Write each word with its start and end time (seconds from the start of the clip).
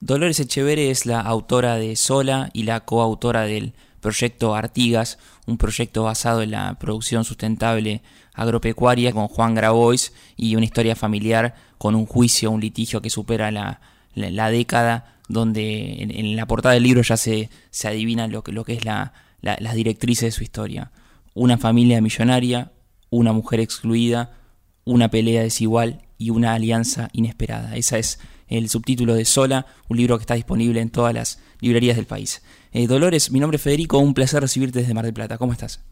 Dolores 0.00 0.38
Echeverre 0.40 0.90
es 0.90 1.06
la 1.06 1.20
autora 1.20 1.76
de 1.76 1.96
Sola 1.96 2.50
y 2.52 2.64
la 2.64 2.80
coautora 2.80 3.42
del 3.42 3.72
proyecto 4.00 4.54
Artigas, 4.54 5.18
un 5.46 5.56
proyecto 5.56 6.02
basado 6.02 6.42
en 6.42 6.50
la 6.50 6.78
producción 6.78 7.24
sustentable 7.24 8.02
agropecuaria 8.34 9.12
con 9.12 9.26
Juan 9.28 9.54
Grabois 9.54 10.12
y 10.36 10.54
una 10.54 10.66
historia 10.66 10.96
familiar 10.96 11.54
con 11.78 11.94
un 11.94 12.04
juicio, 12.04 12.50
un 12.50 12.60
litigio 12.60 13.00
que 13.00 13.08
supera 13.08 13.50
la, 13.50 14.50
década, 14.50 15.16
donde 15.28 16.02
en, 16.02 16.36
la 16.36 16.46
portada 16.46 16.74
del 16.74 16.82
libro 16.82 17.00
ya 17.00 17.16
se, 17.16 17.48
se 17.70 17.88
adivina 17.88 18.28
lo 18.28 18.44
que, 18.44 18.52
lo 18.52 18.64
que 18.64 18.74
es 18.74 18.84
la, 18.84 19.14
las 19.40 19.74
directrices 19.74 20.26
de 20.26 20.32
su 20.32 20.42
historia. 20.42 20.92
Una 21.32 21.56
familia 21.56 22.02
millonaria, 22.02 22.70
una 23.08 23.32
mujer 23.32 23.60
excluida, 23.60 24.36
una 24.84 25.08
pelea 25.08 25.42
desigual 25.42 26.02
y 26.18 26.30
una 26.30 26.52
alianza 26.52 27.08
inesperada. 27.12 27.76
Esa 27.76 27.98
es 27.98 28.20
el 28.48 28.68
subtítulo 28.68 29.14
de 29.14 29.24
Sola, 29.24 29.66
un 29.88 29.96
libro 29.96 30.16
que 30.16 30.22
está 30.22 30.34
disponible 30.34 30.80
en 30.80 30.90
todas 30.90 31.12
las 31.14 31.42
librerías 31.60 31.96
del 31.96 32.06
país. 32.06 32.42
Eh, 32.72 32.86
Dolores, 32.86 33.30
mi 33.30 33.40
nombre 33.40 33.56
es 33.56 33.62
Federico, 33.62 33.98
un 33.98 34.14
placer 34.14 34.40
recibirte 34.40 34.80
desde 34.80 34.94
Mar 34.94 35.04
del 35.04 35.14
Plata. 35.14 35.38
¿Cómo 35.38 35.52
estás? 35.52 35.84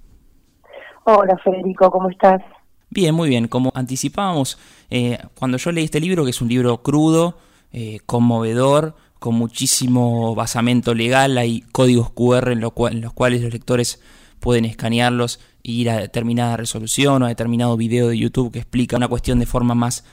Hola 1.04 1.36
Federico, 1.42 1.90
¿cómo 1.90 2.08
estás? 2.10 2.40
Bien, 2.90 3.14
muy 3.14 3.28
bien. 3.28 3.48
Como 3.48 3.72
anticipábamos, 3.74 4.58
eh, 4.90 5.18
cuando 5.38 5.58
yo 5.58 5.72
leí 5.72 5.84
este 5.84 6.00
libro, 6.00 6.24
que 6.24 6.30
es 6.30 6.40
un 6.40 6.48
libro 6.48 6.82
crudo, 6.82 7.38
eh, 7.72 7.98
conmovedor, 8.06 8.94
con 9.18 9.34
muchísimo 9.34 10.34
basamento 10.34 10.94
legal, 10.94 11.38
hay 11.38 11.62
códigos 11.72 12.10
QR 12.10 12.52
en, 12.52 12.62
en 12.62 13.00
los 13.00 13.12
cuales 13.12 13.42
los 13.42 13.52
lectores 13.52 14.00
pueden 14.38 14.64
escanearlos 14.64 15.40
e 15.62 15.72
ir 15.72 15.90
a 15.90 15.96
determinada 15.96 16.56
resolución 16.56 17.22
o 17.22 17.26
a 17.26 17.30
determinado 17.30 17.76
video 17.76 18.08
de 18.08 18.18
YouTube 18.18 18.52
que 18.52 18.58
explica 18.58 18.96
una 18.96 19.08
cuestión 19.08 19.38
de 19.38 19.46
forma 19.46 19.74
más 19.74 20.04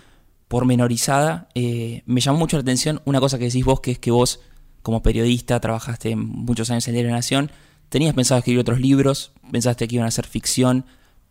pormenorizada, 0.51 1.47
eh, 1.55 2.01
me 2.05 2.19
llamó 2.19 2.39
mucho 2.39 2.57
la 2.57 2.61
atención 2.61 3.01
una 3.05 3.21
cosa 3.21 3.39
que 3.39 3.45
decís 3.45 3.63
vos, 3.63 3.79
que 3.79 3.91
es 3.91 3.99
que 3.99 4.11
vos, 4.11 4.41
como 4.81 5.01
periodista, 5.01 5.61
trabajaste 5.61 6.17
muchos 6.17 6.69
años 6.69 6.85
en 6.89 6.95
Diario 6.95 7.11
Nación, 7.11 7.51
tenías 7.87 8.13
pensado 8.13 8.39
escribir 8.39 8.59
otros 8.59 8.81
libros, 8.81 9.31
pensaste 9.49 9.87
que 9.87 9.95
iban 9.95 10.07
a 10.07 10.11
ser 10.11 10.25
ficción, 10.25 10.83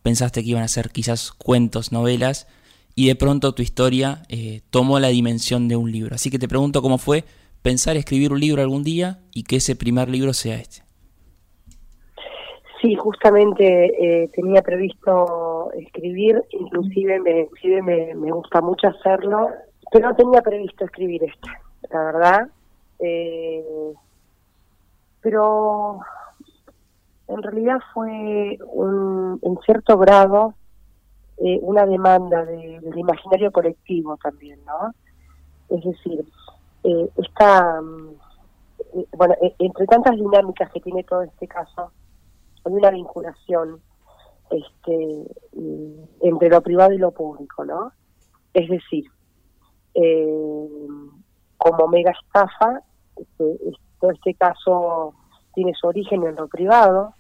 pensaste 0.02 0.42
que 0.42 0.48
iban 0.48 0.62
a 0.62 0.68
ser 0.68 0.88
quizás 0.88 1.32
cuentos, 1.32 1.92
novelas, 1.92 2.46
y 2.94 3.08
de 3.08 3.14
pronto 3.14 3.52
tu 3.52 3.60
historia 3.60 4.22
eh, 4.30 4.62
tomó 4.70 4.98
la 4.98 5.08
dimensión 5.08 5.68
de 5.68 5.76
un 5.76 5.92
libro. 5.92 6.14
Así 6.14 6.30
que 6.30 6.38
te 6.38 6.48
pregunto 6.48 6.80
cómo 6.80 6.96
fue 6.96 7.24
pensar 7.60 7.98
escribir 7.98 8.32
un 8.32 8.40
libro 8.40 8.62
algún 8.62 8.84
día 8.84 9.18
y 9.34 9.42
que 9.42 9.56
ese 9.56 9.76
primer 9.76 10.08
libro 10.08 10.32
sea 10.32 10.56
este. 10.56 10.82
Sí, 12.80 12.94
justamente 12.94 14.22
eh, 14.22 14.30
tenía 14.34 14.62
previsto 14.62 15.49
escribir, 15.74 16.42
inclusive 16.50 17.20
me, 17.20 17.40
inclusive 17.40 17.82
me, 17.82 18.30
gusta 18.30 18.60
mucho 18.60 18.88
hacerlo, 18.88 19.48
pero 19.90 20.08
no 20.08 20.16
tenía 20.16 20.42
previsto 20.42 20.84
escribir 20.84 21.24
esto, 21.24 21.48
la 21.90 22.04
verdad. 22.04 22.48
Eh, 22.98 23.92
pero 25.22 26.00
en 27.28 27.42
realidad 27.42 27.78
fue 27.94 28.58
un, 28.72 29.38
en 29.42 29.58
cierto 29.64 29.96
grado 29.98 30.54
eh, 31.38 31.58
una 31.62 31.86
demanda 31.86 32.44
del 32.44 32.98
imaginario 32.98 33.50
colectivo 33.50 34.16
también, 34.18 34.58
¿no? 34.66 34.92
Es 35.70 35.84
decir, 35.84 36.24
eh, 36.84 37.08
esta, 37.16 37.80
mm, 37.80 38.14
bueno, 39.16 39.34
e, 39.40 39.54
entre 39.58 39.86
tantas 39.86 40.16
dinámicas 40.16 40.70
que 40.70 40.80
tiene 40.80 41.02
todo 41.04 41.22
este 41.22 41.48
caso, 41.48 41.92
hay 42.64 42.72
una 42.74 42.90
vinculación 42.90 43.80
este, 44.50 45.24
entre 46.20 46.48
lo 46.48 46.60
privado 46.60 46.92
y 46.92 46.98
lo 46.98 47.12
público, 47.12 47.64
¿no? 47.64 47.92
Es 48.52 48.68
decir, 48.68 49.04
eh, 49.94 50.86
como 51.56 51.88
mega 51.88 52.12
estafa, 52.12 52.80
este, 53.16 53.58
todo 54.00 54.10
este 54.10 54.34
caso 54.34 55.14
tiene 55.54 55.72
su 55.74 55.86
origen 55.86 56.24
en 56.24 56.36
lo 56.36 56.48
privado, 56.48 57.14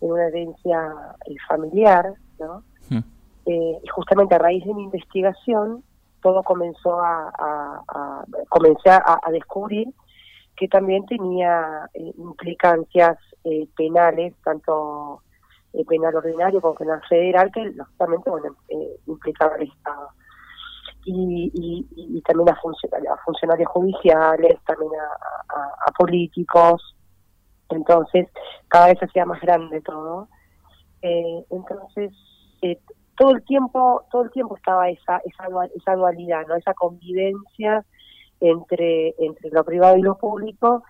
en 0.00 0.10
una 0.12 0.26
herencia 0.26 0.94
eh, 1.26 1.34
familiar, 1.48 2.12
¿no? 2.38 2.62
Hmm. 2.90 3.02
Eh, 3.46 3.78
y 3.82 3.88
justamente 3.88 4.34
a 4.34 4.38
raíz 4.38 4.64
de 4.64 4.74
mi 4.74 4.84
investigación, 4.84 5.82
todo 6.22 6.42
comenzó 6.42 7.00
a, 7.00 7.32
a, 7.38 8.24
comencé 8.48 8.90
a, 8.90 9.20
descubrir 9.30 9.88
que 10.56 10.66
también 10.66 11.06
tenía 11.06 11.88
implicancias 11.94 13.16
penales, 13.76 14.34
tanto 14.42 15.22
eh, 15.72 15.84
penal 15.84 16.14
ordinario 16.14 16.60
como 16.60 16.74
penal 16.74 17.00
federal, 17.08 17.50
que 17.52 17.64
lógicamente 17.66 18.30
bueno, 18.30 18.56
eh, 18.68 18.96
implicaba 19.06 19.54
al 19.54 19.62
Estado. 19.62 20.08
Y, 21.04 21.50
y, 21.96 22.20
también 22.22 22.50
a, 22.50 22.52
a 22.52 23.16
funcionarios 23.24 23.68
judiciales, 23.68 24.58
también 24.66 24.90
a, 25.48 25.92
políticos. 25.98 26.94
Entonces, 27.70 28.28
cada 28.68 28.88
vez 28.88 29.02
hacía 29.02 29.24
más 29.24 29.40
grande 29.40 29.80
todo. 29.80 30.28
Eh, 31.00 31.44
entonces, 31.50 32.12
todo 33.16 33.30
el 33.30 33.42
tiempo 33.44 34.04
todo 34.10 34.22
el 34.22 34.30
tiempo 34.30 34.56
estaba 34.56 34.90
esa 34.90 35.18
esa, 35.24 35.46
esa 35.74 35.94
dualidad, 35.94 36.46
no 36.46 36.56
esa 36.56 36.74
convivencia 36.74 37.84
entre 38.40 39.14
entre 39.18 39.50
lo 39.50 39.64
privado 39.64 39.96
y 39.96 40.02
lo 40.02 40.18
público. 40.18 40.82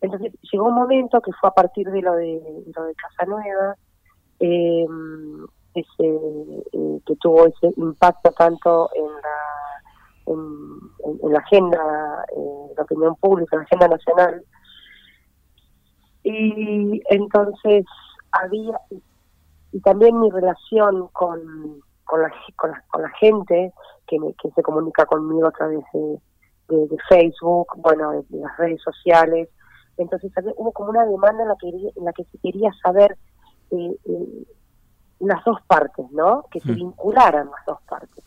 Entonces, 0.00 0.32
llegó 0.52 0.66
un 0.66 0.74
momento 0.74 1.20
que 1.20 1.32
fue 1.32 1.48
a 1.48 1.52
partir 1.52 1.90
de 1.90 2.02
lo 2.02 2.14
de, 2.14 2.40
lo 2.74 2.84
de 2.84 2.94
Casanueva, 2.94 3.76
eh, 4.40 4.86
ese, 5.74 6.18
eh, 6.72 7.00
que 7.06 7.16
tuvo 7.16 7.46
ese 7.46 7.72
impacto 7.76 8.32
tanto 8.32 8.90
en 8.94 9.04
la, 9.04 10.42
en, 11.22 11.32
la 11.32 11.38
agenda, 11.38 12.24
en 12.34 12.74
la 12.76 12.82
opinión 12.82 13.14
pública, 13.16 13.56
en 13.56 13.60
la 13.60 13.64
agenda 13.64 13.88
nacional. 13.88 14.44
Y 16.24 17.02
entonces 17.10 17.84
había, 18.32 18.80
y 19.72 19.80
también 19.80 20.20
mi 20.20 20.30
relación 20.30 21.08
con, 21.12 21.80
con, 22.04 22.22
la, 22.22 22.32
con, 22.56 23.02
la, 23.02 23.10
gente 23.20 23.72
que, 24.06 24.18
que 24.42 24.50
se 24.50 24.62
comunica 24.62 25.06
conmigo 25.06 25.46
a 25.46 25.52
través 25.52 25.84
de, 25.92 26.18
de, 26.68 26.96
Facebook, 27.08 27.68
bueno, 27.76 28.12
de, 28.12 28.24
las 28.30 28.56
redes 28.56 28.80
sociales. 28.82 29.48
Entonces 29.98 30.30
hubo 30.56 30.72
como 30.72 30.90
una 30.90 31.06
demanda 31.06 31.42
en 31.42 31.48
la 31.48 31.56
que, 31.56 31.68
en 31.68 32.04
la 32.04 32.12
que 32.12 32.24
se 32.24 32.38
quería 32.38 32.70
saber 32.82 33.16
eh, 33.70 33.96
eh, 34.04 34.46
las 35.20 35.44
dos 35.44 35.60
partes, 35.66 36.10
¿no? 36.12 36.44
Que 36.50 36.60
se 36.60 36.72
mm. 36.72 36.76
vincularan 36.76 37.50
las 37.50 37.66
dos 37.66 37.80
partes. 37.88 38.24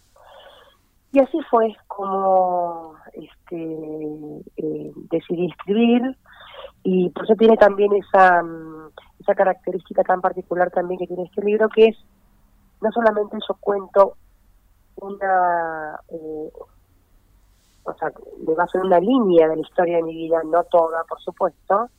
Y 1.12 1.20
así 1.20 1.40
fue 1.50 1.76
como 1.88 2.96
este, 3.14 4.44
eh, 4.58 4.92
decidí 5.10 5.48
escribir 5.48 6.16
y 6.84 7.10
por 7.10 7.26
eso 7.26 7.36
tiene 7.36 7.58
también 7.58 7.92
esa, 7.94 8.44
mm, 8.44 8.92
esa 9.20 9.34
característica 9.34 10.04
tan 10.04 10.22
particular 10.22 10.70
también 10.70 11.00
que 11.00 11.08
tiene 11.08 11.24
este 11.24 11.44
libro, 11.44 11.68
que 11.70 11.88
es 11.88 11.98
no 12.82 12.92
solamente 12.92 13.38
yo 13.48 13.56
cuento 13.60 14.16
una, 14.96 16.00
eh, 16.10 16.52
o 17.84 17.94
sea, 17.94 18.12
me 18.46 18.54
baso 18.54 18.78
en 18.78 18.86
una 18.86 19.00
línea 19.00 19.48
de 19.48 19.56
la 19.56 19.62
historia 19.62 19.98
de 19.98 20.04
mi 20.04 20.14
vida, 20.14 20.42
no 20.46 20.64
toda, 20.66 21.04
por 21.06 21.20
supuesto, 21.22 21.90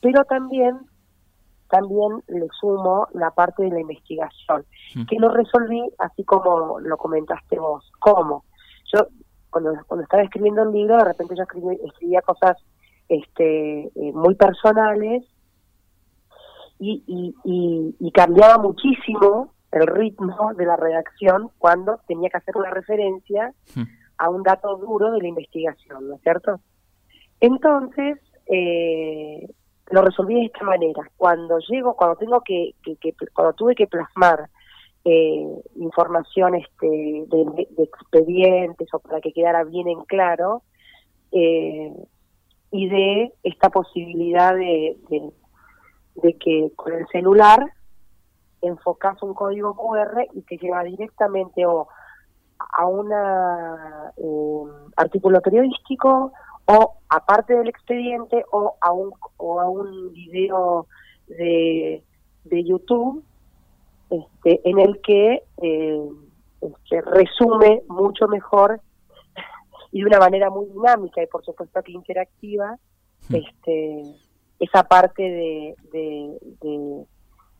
pero 0.00 0.24
también 0.24 0.80
también 1.70 2.22
le 2.28 2.46
sumo 2.60 3.08
la 3.14 3.30
parte 3.30 3.62
de 3.62 3.70
la 3.70 3.80
investigación, 3.80 4.64
mm. 4.94 5.04
que 5.06 5.16
lo 5.16 5.28
resolví 5.28 5.82
así 5.98 6.24
como 6.24 6.80
lo 6.80 6.96
comentaste 6.96 7.58
vos. 7.58 7.90
¿Cómo? 7.98 8.44
Yo, 8.92 9.06
cuando, 9.50 9.72
cuando 9.86 10.04
estaba 10.04 10.22
escribiendo 10.22 10.62
el 10.62 10.72
libro, 10.72 10.96
de 10.96 11.04
repente 11.04 11.34
yo 11.36 11.44
escribía 11.44 12.22
cosas 12.22 12.56
este, 13.08 13.86
eh, 13.86 14.12
muy 14.12 14.34
personales 14.34 15.24
y, 16.78 17.02
y, 17.44 17.94
y, 17.98 18.12
cambiaba 18.12 18.56
muchísimo 18.56 19.52
el 19.70 19.86
ritmo 19.86 20.54
de 20.56 20.64
la 20.64 20.76
redacción 20.76 21.50
cuando 21.58 22.00
tenía 22.06 22.30
que 22.30 22.38
hacer 22.38 22.56
una 22.56 22.70
referencia 22.70 23.52
mm. 23.74 23.82
a 24.18 24.30
un 24.30 24.42
dato 24.42 24.76
duro 24.76 25.12
de 25.12 25.20
la 25.20 25.28
investigación, 25.28 26.08
¿no 26.08 26.14
es 26.16 26.22
cierto? 26.22 26.60
Entonces, 27.40 28.18
eh, 28.46 29.48
lo 29.90 30.02
resolví 30.02 30.34
de 30.34 30.46
esta 30.46 30.64
manera. 30.64 31.10
Cuando 31.16 31.58
llego, 31.58 31.94
cuando 31.94 32.16
tengo 32.16 32.40
que, 32.42 32.74
cuando 33.32 33.52
tuve 33.54 33.74
que 33.74 33.86
plasmar 33.86 34.48
eh, 35.04 35.62
información 35.76 36.54
este, 36.54 36.86
de, 36.86 37.68
expedientes 37.78 38.88
o 38.92 38.98
para 38.98 39.20
que 39.20 39.32
quedara 39.32 39.64
bien 39.64 39.88
en 39.88 40.02
claro, 40.04 40.62
eh, 41.32 41.92
y 42.72 42.88
de 42.88 43.32
esta 43.42 43.70
posibilidad 43.70 44.54
de, 44.54 44.96
de, 46.16 46.34
que 46.34 46.70
con 46.76 46.92
el 46.92 47.06
celular 47.08 47.64
enfocas 48.62 49.20
un 49.22 49.34
código 49.34 49.74
QR 49.74 50.26
y 50.34 50.42
te 50.42 50.56
lleva 50.56 50.84
directamente 50.84 51.66
o 51.66 51.88
a 52.58 52.86
un 52.86 53.10
eh, 53.10 54.90
artículo 54.96 55.40
periodístico 55.40 56.32
o 56.70 56.94
aparte 57.08 57.54
del 57.54 57.68
expediente 57.68 58.44
o 58.52 58.76
a 58.80 58.92
un, 58.92 59.12
o 59.38 59.60
a 59.60 59.68
un 59.68 60.12
video 60.12 60.86
de, 61.26 62.02
de 62.44 62.64
YouTube 62.64 63.24
este, 64.10 64.60
en 64.68 64.78
el 64.78 65.00
que 65.00 65.42
eh, 65.62 66.08
este, 66.60 67.00
resume 67.02 67.82
mucho 67.88 68.28
mejor 68.28 68.80
y 69.92 70.00
de 70.00 70.06
una 70.06 70.18
manera 70.18 70.50
muy 70.50 70.66
dinámica 70.66 71.22
y 71.22 71.26
por 71.26 71.44
supuesto 71.44 71.82
que 71.82 71.92
interactiva, 71.92 72.76
mm. 73.28 73.34
este, 73.34 74.02
esa 74.60 74.84
parte 74.84 75.22
de, 75.22 75.74
de, 75.92 77.06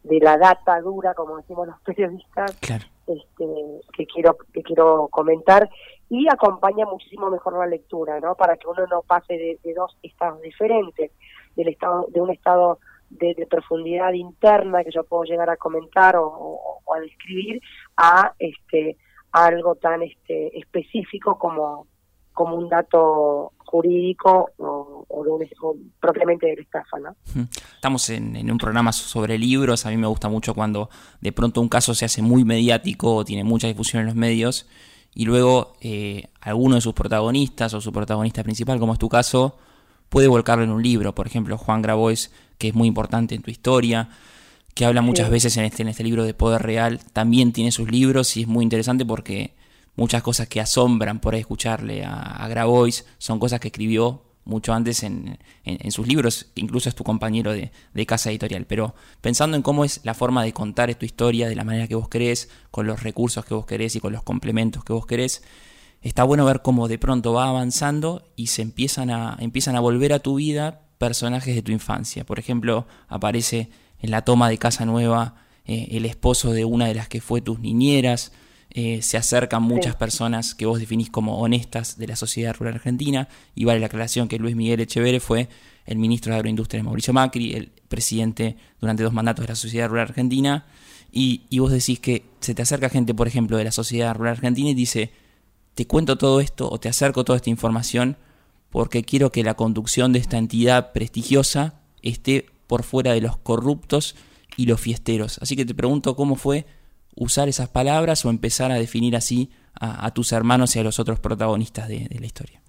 de, 0.05 0.21
la 0.21 0.37
data 0.39 0.81
dura, 0.81 1.15
como 1.15 1.39
decimos 1.39 1.67
los 1.67 1.81
periodistas, 1.81 2.57
este, 2.61 3.81
que 3.93 4.07
quiero 4.07 4.37
que 4.53 4.63
quiero 4.63 5.09
comentar 5.11 5.69
y 6.11 6.27
acompaña 6.29 6.85
muchísimo 6.87 7.31
mejor 7.31 7.57
la 7.57 7.67
lectura, 7.67 8.19
¿no? 8.19 8.35
Para 8.35 8.57
que 8.57 8.67
uno 8.67 8.85
no 8.89 9.03
pase 9.03 9.59
de, 9.63 9.75
dos 9.75 9.97
estados 10.03 10.43
diferentes, 10.43 11.13
del 11.55 11.69
estado 11.69 12.07
de 12.13 12.21
un 12.21 12.31
estado 12.31 12.81
de, 13.11 13.47
profundidad 13.49 14.13
interna 14.13 14.83
que 14.83 14.91
yo 14.91 15.05
puedo 15.05 15.23
llegar 15.23 15.49
a 15.49 15.57
comentar 15.57 16.17
o, 16.17 16.81
a 16.95 17.01
describir 17.01 17.63
a 17.97 18.35
este 18.39 18.97
algo 19.31 19.77
tan 19.77 20.03
este 20.03 20.59
específico 20.59 21.39
como 21.39 21.87
como 22.33 22.57
un 22.57 22.69
dato 22.69 23.53
jurídico 23.59 24.51
o, 24.59 25.07
propiamente 26.01 26.47
de 26.47 26.57
la 26.57 26.63
estafa. 26.63 26.99
¿no? 26.99 27.15
Estamos 27.75 28.09
en, 28.11 28.51
un 28.51 28.59
programa 28.59 28.93
sobre 28.93 29.39
libros, 29.39 29.87
a 29.87 29.91
mí 29.91 29.97
me 29.97 30.07
gusta 30.07 30.29
mucho 30.29 30.55
cuando 30.55 30.89
de 31.21 31.33
pronto 31.33 31.61
un 31.61 31.69
caso 31.69 31.95
se 31.95 32.05
hace 32.05 32.23
muy 32.23 32.45
mediático 32.45 33.15
o 33.15 33.25
tiene 33.25 33.45
mucha 33.45 33.69
difusión 33.69 34.01
en 34.01 34.07
los 34.07 34.17
medios 34.17 34.67
y 35.15 35.25
luego 35.25 35.75
eh, 35.81 36.29
alguno 36.41 36.77
de 36.77 36.81
sus 36.81 36.95
protagonistas 36.95 37.75
o 37.75 37.81
su 37.81 37.93
protagonista 37.93 38.43
principal, 38.43 38.79
como 38.79 38.93
es 38.93 38.99
tu 38.99 39.09
caso, 39.09 39.57
puede 40.09 40.29
volcarlo 40.29 40.65
en 40.65 40.71
un 40.71 40.83
libro. 40.83 41.15
Por 41.15 41.27
ejemplo, 41.27 41.59
Juan 41.59 41.83
Grabois, 41.83 42.31
que 42.59 42.69
es 42.69 42.75
muy 42.75 42.89
importante 42.89 43.35
en 43.35 43.43
tu 43.43 43.51
historia, 43.51 44.09
que 44.75 44.85
habla 44.85 45.03
muchas 45.03 45.31
veces 45.31 45.57
en 45.57 45.65
este, 45.65 45.83
en 45.83 45.89
este 45.89 46.05
libro 46.05 46.25
de 46.25 46.35
Poder 46.35 46.63
Real, 46.63 47.01
también 47.13 47.53
tiene 47.53 47.73
sus 47.73 47.91
libros 47.91 48.37
y 48.37 48.43
es 48.43 48.49
muy 48.49 48.63
interesante 48.63 49.05
porque 49.05 49.55
muchas 49.97 50.23
cosas 50.23 50.49
que 50.49 50.61
asombran 50.61 51.21
por 51.21 51.35
escucharle 51.35 52.05
a, 52.05 52.47
Grabois 52.49 53.05
son 53.19 53.39
cosas 53.39 53.61
que 53.61 53.69
escribió 53.69 54.23
mucho 54.51 54.75
antes 54.75 55.03
en, 55.03 55.39
sus 55.91 56.07
libros, 56.07 56.51
incluso 56.55 56.89
es 56.89 56.95
tu 56.95 57.05
compañero 57.05 57.53
de, 57.53 57.71
casa 58.07 58.31
editorial. 58.31 58.67
Pero 58.67 58.95
pensando 59.21 59.57
en 59.57 59.63
cómo 59.63 59.85
es 59.85 60.01
la 60.05 60.15
forma 60.15 60.45
de 60.45 60.53
contar 60.53 60.95
tu 60.97 61.07
historia, 61.07 61.49
de 61.49 61.57
la 61.57 61.65
manera 61.65 61.89
que 61.89 61.95
vos 61.95 62.09
querés, 62.09 62.51
con 62.71 62.87
los 62.87 63.03
recursos 63.03 63.45
que 63.45 63.55
vos 63.55 63.65
querés 63.65 63.97
y 63.97 64.01
con 64.01 64.13
los 64.13 64.23
complementos 64.23 64.85
que 64.85 64.93
vos 64.93 65.07
querés, 65.07 65.43
está 66.03 66.25
bueno 66.25 66.45
ver 66.45 66.61
cómo 66.63 66.89
de 66.89 66.99
pronto 66.99 67.33
va 67.33 67.49
avanzando 67.49 68.25
y 68.37 68.49
se 68.49 68.63
empiezan 68.63 69.11
a, 69.11 69.37
empiezan 69.41 69.77
a 69.77 69.81
volver 69.81 70.13
a 70.13 70.19
tu 70.19 70.35
vida 70.35 70.83
personajes 70.99 71.55
de 71.55 71.63
tu 71.63 71.73
infancia. 71.73 72.27
Por 72.27 72.39
ejemplo, 72.39 72.87
aparece 73.09 73.71
en 74.01 74.11
la 74.11 74.23
toma 74.23 74.49
de 74.49 74.59
Casa 74.59 74.85
Nueva 74.85 75.37
eh, 75.65 75.89
el 75.93 76.05
esposo 76.05 76.53
de 76.53 76.65
una 76.65 76.87
de 76.87 76.95
las 76.95 77.09
que 77.09 77.21
fue 77.21 77.41
tus 77.41 77.61
niñeras, 77.61 78.33
eh, 78.71 79.03
se 79.03 79.17
acercan 79.17 79.63
muchas 79.63 79.97
personas 79.97 80.55
que 80.55 80.67
vos 80.67 80.79
definís 80.79 81.11
como 81.11 81.41
honestas 81.41 81.99
de 81.99 82.07
la 82.07 82.17
sociedad 82.17 82.55
rural 82.55 82.75
argentina, 82.75 83.29
y 83.55 83.65
vale 83.65 83.81
la 83.81 83.87
aclaración 83.87 84.29
que 84.29 84.39
Luis 84.39 84.57
Miguel 84.57 84.81
Echeverre 84.81 85.21
fue 85.21 85.49
el 85.87 85.99
ministro 85.99 86.33
de 86.33 86.37
Agroindustria 86.37 86.79
de 86.79 86.85
Mauricio 86.85 87.13
Macri, 87.13 87.55
el 87.55 87.73
presidente 87.89 88.57
durante 88.81 89.03
dos 89.03 89.13
mandatos 89.13 89.45
de 89.45 89.49
la 89.53 89.57
sociedad 89.57 89.89
rural 89.89 90.09
argentina, 90.09 90.67
y, 91.13 91.43
y 91.51 91.59
vos 91.59 91.73
decís 91.73 91.99
que 91.99 92.25
se 92.41 92.55
te 92.55 92.63
acerca 92.63 92.89
gente, 92.89 93.15
por 93.15 93.27
ejemplo, 93.27 93.57
de 93.57 93.65
la 93.65 93.73
sociedad 93.73 94.15
rural 94.15 94.35
argentina 94.35 94.71
y 94.71 94.75
dice, 94.75 95.11
te 95.75 95.87
cuento 95.87 96.17
todo 96.17 96.41
esto 96.41 96.71
o 96.71 96.79
te 96.79 96.89
acerco 96.89 97.25
toda 97.25 97.37
esta 97.37 97.51
información 97.51 98.17
porque 98.71 99.03
quiero 99.03 99.33
que 99.33 99.43
la 99.43 99.55
conducción 99.55 100.13
de 100.13 100.21
esta 100.21 100.39
entidad 100.39 100.93
prestigiosa 100.93 101.81
esté 102.03 102.47
por 102.67 102.85
fuera 102.85 103.13
de 103.13 103.21
los 103.21 103.37
corruptos 103.37 104.15
y 104.57 104.67
los 104.67 104.81
fiesteros. 104.81 105.39
Así 105.43 105.57
que 105.57 105.65
te 105.65 105.75
pregunto 105.75 106.15
cómo 106.15 106.37
fue 106.37 106.67
usar 107.21 107.49
esas 107.49 107.69
palabras 107.69 108.25
o 108.25 108.31
empezar 108.31 108.73
a 108.73 108.77
definir 108.77 109.15
así 109.15 109.51
a, 109.79 110.11
tus 110.13 110.33
hermanos 110.33 110.75
y 110.75 110.81
a 110.81 110.83
los 110.83 110.99
otros 110.99 111.21
protagonistas 111.21 111.87
de, 111.87 112.09
la 112.19 112.27
historia? 112.27 112.61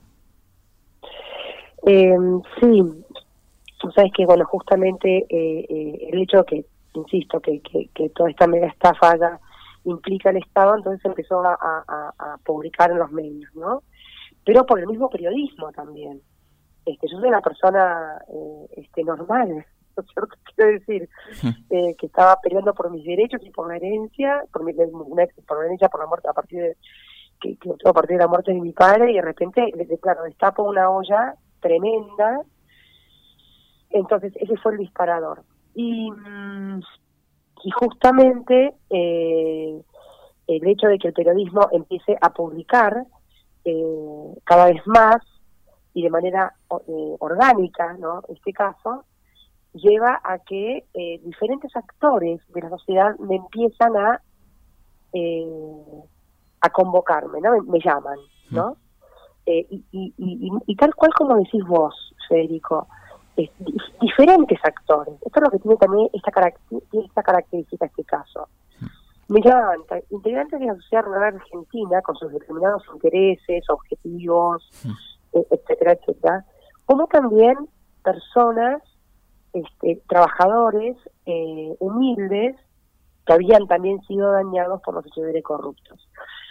Eh, 1.88 2.16
sí, 2.60 2.82
tú 3.80 3.92
sabes 3.92 4.12
que, 4.16 4.26
bueno, 4.26 4.46
justamente 4.46 5.26
eh, 5.30 5.66
eh, 5.70 6.10
el 6.12 6.22
hecho 6.22 6.44
que, 6.44 6.66
insisto, 6.94 7.40
que, 7.40 7.62
que, 7.62 8.10
toda 8.10 8.30
esta 8.30 8.46
mega 8.46 8.68
estafa 8.68 9.40
implica 9.86 10.30
el 10.30 10.38
Estado, 10.38 10.76
entonces 10.76 11.04
empezó 11.06 11.42
a, 11.44 12.38
publicar 12.44 12.92
en 12.92 13.00
los 13.00 13.12
medios, 13.12 13.50
¿no? 13.56 13.84
Pero 14.46 14.66
por 14.66 14.80
el 14.80 14.88
mismo 14.88 15.10
periodismo 15.10 15.72
también. 15.72 16.22
Este, 16.86 17.08
yo 17.08 17.20
soy 17.20 17.30
una 17.30 17.42
persona 17.42 18.22
este, 18.76 19.04
normal, 19.04 19.66
quiero 20.56 20.72
decir, 20.72 21.10
eh, 21.70 21.96
que 21.98 22.06
estaba 22.06 22.38
peleando 22.42 22.74
por 22.74 22.90
mis 22.92 23.06
derechos 23.06 23.42
y 23.44 23.52
por 23.52 23.68
la 23.68 23.78
herencia, 23.78 24.44
por, 24.52 24.64
mi, 24.64 24.74
por 24.74 25.60
la 25.60 25.66
herencia, 25.66 25.90
por 25.90 26.00
la 26.02 26.08
muerte, 26.08 26.28
a 26.30 26.34
partir 26.34 26.62
de 26.62 26.78
que, 27.40 27.58
que 27.58 27.70
a 27.86 27.94
partir 27.94 28.18
de 28.18 28.24
la 28.24 28.28
muerte 28.28 28.54
de 28.54 28.62
mi 28.62 28.72
padre, 28.72 29.12
y 29.12 29.16
de 29.16 29.22
repente, 29.22 29.72
claro, 30.02 30.24
destapo 30.24 30.64
una 30.64 30.90
olla 30.90 31.36
tremenda, 31.60 32.42
entonces 33.90 34.34
ese 34.36 34.58
fue 34.58 34.74
el 34.74 34.80
disparador. 34.80 35.44
Y, 35.74 36.12
mm, 36.12 36.82
y 37.64 37.72
justamente 37.72 38.74
eh, 38.90 39.82
el 40.48 40.68
hecho 40.68 40.88
de 40.88 40.98
que 40.98 41.10
el 41.10 41.14
periodismo 41.14 41.68
empiece 41.72 42.18
a 42.20 42.32
publicar 42.32 43.06
eh, 43.64 44.36
cada 44.44 44.66
vez 44.66 44.86
más 44.88 45.18
y 45.94 46.04
de 46.04 46.10
manera 46.10 46.54
orgánica, 47.20 47.94
¿no? 48.00 48.22
Este 48.30 48.54
caso, 48.54 49.06
lleva 49.74 50.20
a 50.24 50.40
que 50.40 50.86
eh, 50.94 51.22
diferentes 51.24 51.76
actores 51.76 52.42
de 52.50 52.62
la 52.62 52.70
sociedad 52.70 53.18
me 53.20 53.36
empiezan 53.36 53.96
a 53.96 54.22
eh, 55.14 55.46
a 56.62 56.70
convocarme, 56.70 57.42
¿no? 57.42 57.62
Me, 57.64 57.80
llaman, 57.80 58.18
¿no? 58.52 58.78
Eh, 59.46 59.66
y, 59.70 59.84
y, 59.92 60.52
y, 60.68 60.76
tal 60.76 60.94
cual 60.94 61.12
como 61.16 61.36
decís 61.36 61.66
vos, 61.66 62.14
Federico, 62.30 62.88
diferentes 64.00 64.60
actores. 64.64 65.16
Esto 65.26 65.40
es 65.40 65.44
lo 65.44 65.50
que 65.50 65.60
tiene 65.60 65.78
también 65.78 66.10
esta, 66.14 66.54
esta 66.92 67.24
característica 67.24 67.86
este 67.86 68.04
caso. 68.04 68.48
Me 69.28 69.42
llaman 69.42 69.80
integrantes 70.12 70.60
de 70.60 70.66
la 70.68 70.76
sociedad 70.76 71.04
rural 71.04 71.36
argentina 71.36 72.02
con 72.02 72.16
sus 72.16 72.32
determinados 72.32 72.84
intereses, 72.94 73.68
objetivos, 73.70 74.70
etcétera, 75.34 75.94
etcétera, 75.94 76.46
como 76.86 77.08
también 77.08 77.56
personas 78.04 78.82
este, 79.54 80.02
trabajadores 80.08 80.98
eh, 81.26 81.76
humildes 81.80 82.56
que 83.26 83.34
habían 83.34 83.68
también 83.68 84.02
sido 84.04 84.32
dañados 84.32 84.82
por 84.82 84.96
los 84.96 85.06
hechos 85.06 85.26
corruptos. 85.44 86.08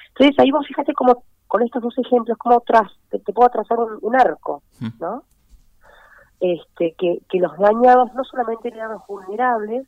Entonces 0.09 0.39
ahí 0.39 0.51
vos 0.51 0.67
fíjate 0.67 0.93
como 0.95 1.25
con 1.47 1.63
estos 1.63 1.83
dos 1.83 1.99
ejemplos, 1.99 2.39
como 2.39 2.61
tras, 2.61 2.93
te, 3.11 3.19
puedo 3.33 3.49
trazar 3.49 3.79
un, 3.81 4.15
arco, 4.15 4.63
hmm. 4.79 4.89
¿no? 5.01 5.25
Este, 6.39 6.95
que, 6.97 7.21
que 7.29 7.39
los 7.39 7.57
dañados 7.59 8.15
no 8.15 8.23
solamente 8.25 8.69
eran 8.69 8.93
los 8.93 9.07
vulnerables, 9.07 9.87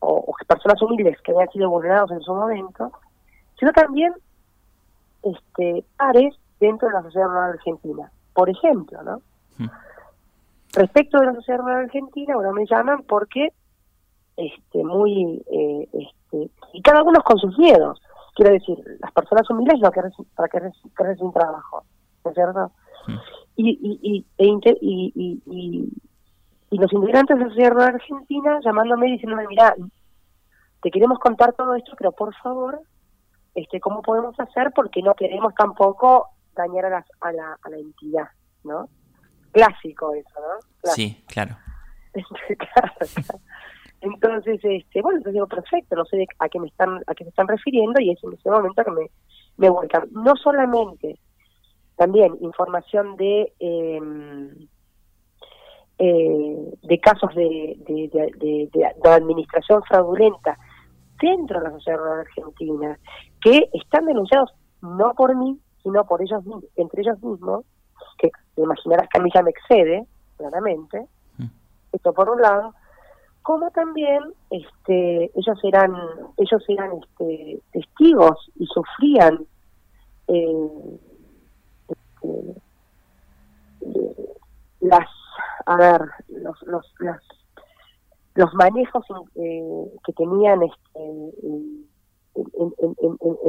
o, 0.00 0.34
personas 0.46 0.80
humildes 0.82 1.20
que 1.22 1.32
habían 1.32 1.48
sido 1.50 1.70
vulnerados 1.70 2.10
en 2.10 2.20
su 2.20 2.34
momento, 2.34 2.92
sino 3.58 3.72
también 3.72 4.12
este, 5.22 5.84
pares 5.96 6.34
dentro 6.58 6.88
de 6.88 6.94
la 6.94 7.02
sociedad 7.02 7.50
argentina. 7.50 8.10
Por 8.34 8.48
ejemplo, 8.48 9.02
¿no? 9.02 9.22
Hmm. 9.58 9.70
Respecto 10.72 11.18
de 11.18 11.26
la 11.26 11.34
sociedad 11.34 11.60
rural 11.60 11.84
argentina, 11.84 12.34
ahora 12.34 12.52
me 12.52 12.66
llaman 12.66 13.02
porque 13.02 13.52
este 14.36 14.84
muy 14.84 15.42
eh, 15.50 15.88
este, 15.92 16.50
y 16.72 16.82
cada 16.82 17.02
uno 17.02 17.20
con 17.22 17.38
sus 17.38 17.58
miedos. 17.58 18.00
Quiero 18.34 18.52
decir, 18.52 18.78
las 19.00 19.12
personas 19.12 19.48
humildes 19.50 19.80
no 19.80 19.90
quieren 19.90 20.12
para 20.36 20.48
que 20.48 21.22
un 21.22 21.32
trabajo, 21.32 21.84
¿no 22.24 22.30
es 22.30 22.34
cierto? 22.34 22.72
Y, 23.56 23.70
y, 23.70 23.98
y, 24.02 24.26
e 24.38 24.46
y, 24.80 25.12
y, 25.44 25.92
y, 26.70 26.78
los 26.78 26.92
integrantes 26.92 27.36
de 27.36 27.42
la 27.42 27.48
sociedad 27.48 27.72
rural 27.72 27.94
argentina 27.96 28.60
llamándome 28.64 29.08
y 29.08 29.12
diciéndome, 29.12 29.46
mira, 29.48 29.74
te 30.80 30.90
queremos 30.90 31.18
contar 31.18 31.52
todo 31.54 31.74
esto, 31.74 31.92
pero 31.98 32.12
por 32.12 32.34
favor, 32.36 32.80
este, 33.54 33.80
¿cómo 33.80 34.00
podemos 34.00 34.38
hacer? 34.38 34.70
Porque 34.74 35.02
no 35.02 35.14
queremos 35.14 35.52
tampoco 35.54 36.28
dañar 36.54 36.86
a 36.86 36.90
la, 36.90 37.06
a 37.20 37.32
la, 37.32 37.58
a 37.60 37.70
la 37.70 37.76
entidad, 37.76 38.28
¿no? 38.62 38.88
Clásico 39.52 40.14
eso, 40.14 40.40
¿no? 40.40 40.92
Sí, 40.92 41.22
claro. 41.28 41.56
Entonces, 44.00 44.60
este, 44.62 45.02
bueno, 45.02 45.18
entonces 45.18 45.34
digo, 45.34 45.46
perfecto, 45.46 45.94
no 45.94 46.04
sé 46.06 46.26
a 46.38 46.48
qué 46.48 46.58
me 46.58 46.68
están 46.68 47.02
a 47.06 47.14
qué 47.14 47.24
se 47.24 47.30
están 47.30 47.48
refiriendo 47.48 48.00
y 48.00 48.10
es 48.10 48.24
en 48.24 48.32
ese 48.32 48.50
momento 48.50 48.82
que 48.82 48.90
me, 48.90 49.10
me 49.58 49.68
vuelcan. 49.68 50.08
No 50.12 50.34
solamente, 50.36 51.18
también 51.96 52.36
información 52.40 53.16
de 53.16 53.52
em, 53.58 54.68
eh, 55.98 56.78
de 56.82 56.98
casos 56.98 57.34
de, 57.34 57.76
de, 57.86 58.70
de, 58.72 59.10
administración 59.10 59.82
fraudulenta 59.82 60.56
dentro 61.20 61.58
de 61.58 61.64
la 61.68 61.72
sociedad 61.72 61.98
rural 61.98 62.20
argentina 62.20 62.98
que 63.42 63.68
están 63.74 64.06
denunciados 64.06 64.50
no 64.80 65.12
por 65.14 65.36
mí, 65.36 65.58
sino 65.82 66.06
por 66.06 66.22
ellos 66.22 66.42
entre 66.76 67.02
ellos 67.02 67.22
mismos, 67.22 67.66
que 68.20 68.30
imaginarás 68.56 69.08
que 69.08 69.18
a 69.18 69.22
mí 69.22 69.30
ya 69.34 69.42
me 69.42 69.50
excede, 69.50 70.06
claramente, 70.36 71.06
mm. 71.38 71.46
esto 71.92 72.12
por 72.12 72.30
un 72.30 72.40
lado, 72.40 72.74
como 73.42 73.70
también 73.70 74.22
este, 74.50 75.30
ellos 75.34 75.58
eran, 75.64 75.96
ellos 76.36 76.62
eran 76.68 76.92
este, 77.02 77.60
testigos 77.72 78.50
y 78.56 78.66
sufrían 78.66 79.46
eh, 80.28 80.98
este, 81.88 82.60
las, 84.80 85.08
a 85.66 85.76
ver, 85.76 86.02
los, 86.28 86.62
los, 86.62 86.86
los 88.34 88.54
manejos 88.54 89.04
eh, 89.36 89.84
que 90.04 90.12
tenían 90.12 90.62
este, 90.62 90.76
en, 90.94 91.88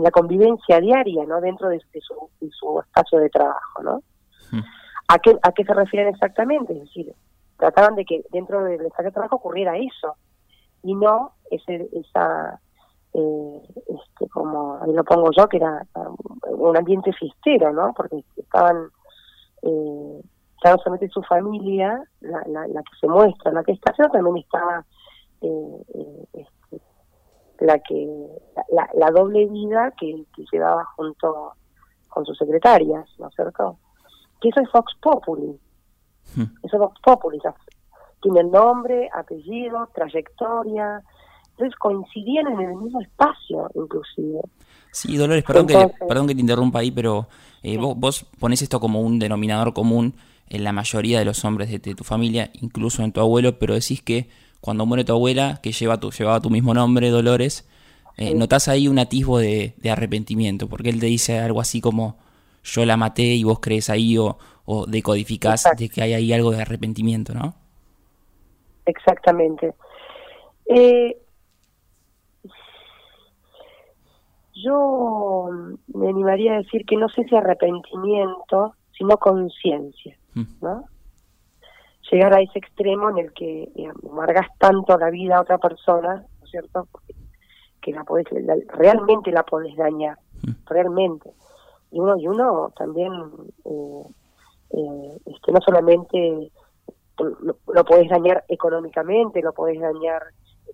la 0.03 0.11
convivencia 0.11 0.79
diaria, 0.79 1.25
¿no? 1.25 1.41
Dentro 1.41 1.69
de, 1.69 1.79
su, 1.99 2.29
su, 2.49 2.79
espacio 2.79 3.19
de 3.19 3.29
trabajo, 3.29 3.83
¿no? 3.83 4.01
¿A 5.07 5.19
qué, 5.19 5.37
¿A 5.41 5.51
qué 5.51 5.63
se 5.63 5.73
refieren 5.73 6.13
exactamente? 6.13 6.73
Es 6.73 6.79
decir, 6.81 7.13
trataban 7.57 7.95
de 7.95 8.05
que 8.05 8.23
dentro 8.31 8.63
del 8.63 8.85
espacio 8.85 9.05
de 9.05 9.11
trabajo 9.11 9.35
ocurriera 9.35 9.77
eso 9.77 10.15
y 10.83 10.95
no 10.95 11.33
ese, 11.51 11.89
esa, 11.93 12.59
eh, 13.13 13.61
este, 13.87 14.29
como 14.29 14.79
ahí 14.81 14.93
lo 14.93 15.03
pongo 15.03 15.29
yo, 15.35 15.47
que 15.47 15.57
era 15.57 15.85
un 16.45 16.77
ambiente 16.77 17.11
fiestero, 17.13 17.71
¿no? 17.71 17.93
Porque 17.93 18.23
estaban, 18.37 18.87
eh, 19.61 20.21
no 20.63 20.77
solamente 20.77 21.09
su 21.09 21.21
familia, 21.23 22.03
la, 22.21 22.41
la, 22.47 22.81
que 22.81 22.97
se 22.99 23.07
muestra, 23.07 23.51
la 23.51 23.63
que 23.63 23.73
está, 23.73 23.93
sino 23.93 24.09
también 24.09 24.37
estaba 24.37 24.85
eh, 25.41 25.83
eh 25.93 26.25
este, 26.33 26.81
la 27.59 27.77
que 27.79 28.27
la, 28.71 28.89
la, 28.93 29.11
doble 29.11 29.45
vida 29.47 29.91
que, 29.99 30.25
que 30.35 30.45
llevaba 30.51 30.85
junto 30.95 31.53
con 32.09 32.25
sus 32.25 32.37
secretarias, 32.37 33.07
¿no 33.19 33.27
es 33.27 33.35
cierto? 33.35 33.77
Que 34.41 34.49
eso 34.49 34.59
es 34.61 34.69
Fox 34.71 34.93
Populi. 35.01 35.57
Hmm. 36.35 36.43
Eso 36.63 36.75
es 36.75 36.79
Vox 36.79 36.99
Populi. 37.01 37.39
Tiene 38.21 38.43
nombre, 38.43 39.09
apellido, 39.13 39.87
trayectoria. 39.93 41.01
Entonces 41.51 41.77
coincidían 41.77 42.47
en 42.47 42.61
el 42.61 42.75
mismo 42.75 43.01
espacio, 43.01 43.69
inclusive. 43.75 44.41
Sí, 44.91 45.15
Dolores, 45.15 45.43
perdón, 45.43 45.67
que, 45.67 45.91
perdón 46.07 46.27
que 46.27 46.35
te 46.35 46.41
interrumpa 46.41 46.79
ahí, 46.79 46.91
pero 46.91 47.27
eh, 47.63 47.77
vos, 47.77 47.95
vos 47.97 48.25
pones 48.39 48.61
esto 48.61 48.79
como 48.79 49.01
un 49.01 49.19
denominador 49.19 49.73
común 49.73 50.15
en 50.51 50.65
la 50.65 50.73
mayoría 50.73 51.17
de 51.17 51.25
los 51.25 51.45
hombres 51.45 51.69
de, 51.69 51.79
tu 51.79 52.03
familia, 52.03 52.51
incluso 52.59 53.03
en 53.03 53.13
tu 53.13 53.21
abuelo, 53.21 53.57
pero 53.57 53.73
decís 53.73 54.01
que 54.01 54.29
cuando 54.59 54.85
muere 54.85 55.05
tu 55.05 55.13
abuela, 55.13 55.59
que 55.63 55.71
lleva 55.71 55.97
tu, 55.97 56.11
llevaba 56.11 56.41
tu 56.41 56.49
mismo 56.49 56.73
nombre, 56.73 57.09
Dolores, 57.09 57.65
eh, 58.17 58.35
notás 58.35 58.67
ahí 58.67 58.89
un 58.89 58.99
atisbo 58.99 59.39
de, 59.39 59.73
arrepentimiento, 59.89 60.67
porque 60.67 60.89
él 60.89 60.99
te 60.99 61.05
dice 61.05 61.39
algo 61.39 61.61
así 61.61 61.79
como 61.79 62.17
yo 62.63 62.85
la 62.85 62.97
maté 62.97 63.23
y 63.23 63.43
vos 63.43 63.59
crees 63.59 63.89
ahí 63.89 64.17
o, 64.17 64.37
o 64.65 64.85
decodificás 64.85 65.67
de 65.77 65.89
que 65.89 66.01
hay 66.01 66.13
ahí 66.13 66.33
algo 66.33 66.51
de 66.51 66.61
arrepentimiento, 66.61 67.33
¿no? 67.33 67.55
Exactamente. 68.85 69.73
Eh, 70.65 71.17
yo 74.53 75.49
me 75.87 76.09
animaría 76.09 76.53
a 76.53 76.57
decir 76.57 76.85
que 76.85 76.97
no 76.97 77.09
sé 77.09 77.23
si 77.25 77.35
arrepentimiento, 77.35 78.75
sino 78.97 79.17
conciencia, 79.17 80.17
mm. 80.33 80.43
¿no? 80.61 80.85
Llegar 82.11 82.33
a 82.33 82.41
ese 82.41 82.59
extremo 82.59 83.09
en 83.09 83.19
el 83.19 83.33
que 83.33 83.69
amargas 84.09 84.47
tanto 84.57 84.97
la 84.97 85.09
vida 85.09 85.37
a 85.37 85.41
otra 85.41 85.57
persona, 85.57 86.25
¿no 86.39 86.45
es 86.45 86.51
cierto? 86.51 86.87
Que 87.81 87.93
la 87.93 88.03
podés, 88.03 88.27
realmente 88.67 89.31
la 89.31 89.43
podés 89.43 89.75
dañar, 89.75 90.17
mm. 90.43 90.51
realmente. 90.67 91.31
Y 91.91 91.99
uno, 91.99 92.17
y 92.17 92.27
uno 92.27 92.71
también, 92.77 93.11
eh, 93.65 94.03
eh, 94.71 95.17
este, 95.25 95.51
no 95.51 95.59
solamente 95.61 96.51
lo, 97.19 97.55
lo 97.67 97.85
podés 97.85 98.09
dañar 98.09 98.43
económicamente, 98.47 99.41
lo 99.41 99.53
podés 99.53 99.79
dañar 99.79 100.23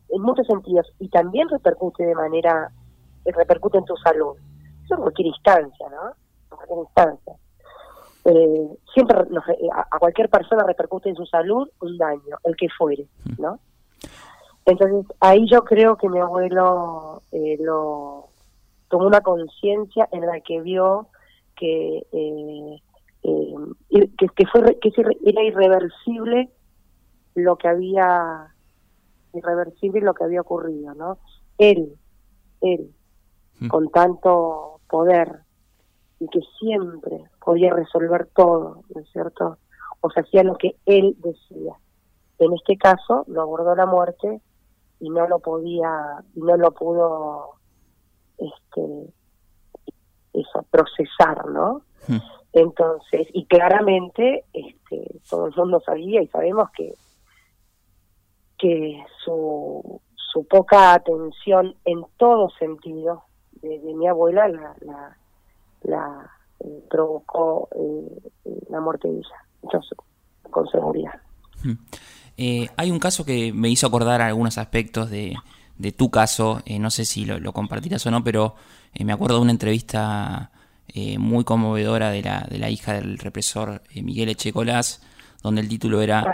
en 0.10 0.22
muchos 0.22 0.48
sentidos, 0.48 0.88
y 1.00 1.10
también 1.10 1.50
repercute 1.50 2.06
de 2.06 2.16
manera 2.16 2.72
repercute 3.32 3.78
en 3.78 3.86
tu 3.86 3.96
salud. 3.98 4.36
Eso 4.86 4.96
en 4.96 5.02
cualquier 5.02 5.28
instancia, 5.28 5.88
¿no? 5.90 6.10
En 6.10 6.58
cualquier 6.58 6.80
instancia. 6.80 7.34
Eh, 8.26 8.78
siempre 8.94 9.18
a, 9.74 10.00
cualquier 10.00 10.30
persona 10.30 10.64
repercute 10.64 11.10
en 11.10 11.16
su 11.16 11.26
salud 11.26 11.70
un 11.82 11.98
daño, 11.98 12.38
el 12.44 12.56
que 12.56 12.68
fuere, 12.70 13.08
¿no? 13.38 13.60
Entonces 14.66 15.06
ahí 15.22 15.48
yo 15.50 15.64
creo 15.64 15.96
que 15.96 16.10
mi 16.10 16.20
abuelo 16.20 17.22
eh, 17.32 17.58
lo 17.60 18.28
tomó 18.90 19.08
una 19.08 19.22
conciencia 19.22 20.08
en 20.12 20.26
la 20.26 20.40
que 20.42 20.62
vio 20.62 21.08
que 21.56 22.06
eh, 22.12 22.82
que, 23.90 24.28
que, 24.36 24.46
fue 24.46 24.78
que 24.80 24.92
era 25.26 25.44
irreversible 25.44 26.50
lo 27.36 27.58
que 27.58 27.68
había 27.68 28.54
irreversible 29.34 30.02
lo 30.02 30.14
que 30.14 30.24
había 30.24 30.42
ocurrido, 30.42 30.94
¿no? 30.94 31.18
Él, 31.58 31.94
él 32.62 32.92
con 33.70 33.90
tanto 33.90 34.80
poder 34.88 35.42
y 36.20 36.28
que 36.28 36.42
siempre 36.60 37.24
podía 37.44 37.74
resolver 37.74 38.30
todo, 38.36 38.84
¿no 38.94 39.02
es 39.02 39.10
cierto? 39.12 39.58
O 40.02 40.10
se 40.12 40.22
hacía 40.22 40.44
lo 40.44 40.56
que 40.56 40.76
él 40.86 41.16
decía. 41.20 41.74
En 42.40 42.54
este 42.54 42.78
caso 42.78 43.24
lo 43.28 43.42
abordó 43.42 43.76
la 43.76 43.86
muerte 43.86 44.42
y 45.00 45.10
no 45.10 45.28
lo 45.28 45.40
podía, 45.40 46.24
y 46.36 46.42
no 46.42 46.58
lo 46.58 46.72
pudo 46.72 47.57
este 48.38 49.14
eso 50.34 50.66
procesar, 50.70 51.48
¿no? 51.48 51.82
Entonces, 52.54 53.28
y 53.34 53.46
claramente 53.46 54.46
este 54.54 55.20
todo 55.30 55.48
el 55.48 55.56
mundo 55.56 55.82
sabía 55.86 56.22
y 56.22 56.28
sabemos 56.28 56.70
que 56.72 56.94
que 58.58 59.04
su, 59.24 60.02
su 60.16 60.46
poca 60.48 60.94
atención 60.94 61.76
en 61.86 62.04
todo 62.18 62.50
sentido 62.58 63.24
de, 63.62 63.80
mi 63.80 64.08
abuela 64.08 64.48
la, 64.48 64.76
la, 64.82 65.18
la 65.84 66.32
eh, 66.60 66.84
provocó 66.90 67.70
eh, 67.76 68.56
la 68.70 68.82
muerte 68.82 69.08
de 69.08 69.18
ella, 69.18 69.46
entonces, 69.62 69.98
con 70.50 70.68
seguridad. 70.70 71.22
Hmm. 71.64 71.74
Eh, 72.38 72.68
hay 72.78 72.92
un 72.92 73.00
caso 73.00 73.26
que 73.26 73.52
me 73.54 73.70
hizo 73.70 73.88
acordar 73.88 74.22
algunos 74.22 74.58
aspectos 74.58 75.10
de, 75.10 75.36
de 75.78 75.92
tu 75.92 76.10
caso, 76.10 76.62
no 76.80 76.92
sé 76.92 77.06
si 77.06 77.26
lo, 77.26 77.54
compartirás 77.54 78.06
o 78.06 78.12
no, 78.12 78.24
pero 78.24 78.56
me 79.00 79.14
acuerdo 79.14 79.36
de 79.36 79.42
una 79.42 79.52
entrevista 79.52 80.52
muy 81.20 81.44
conmovedora 81.44 82.10
de 82.10 82.24
la, 82.24 82.48
de 82.50 82.58
la 82.58 82.70
hija 82.70 82.94
del 82.94 83.18
represor 83.20 83.84
Miguel 83.94 84.30
Echecolás, 84.30 85.02
donde 85.44 85.62
el 85.62 85.70
título 85.70 86.02
era. 86.02 86.26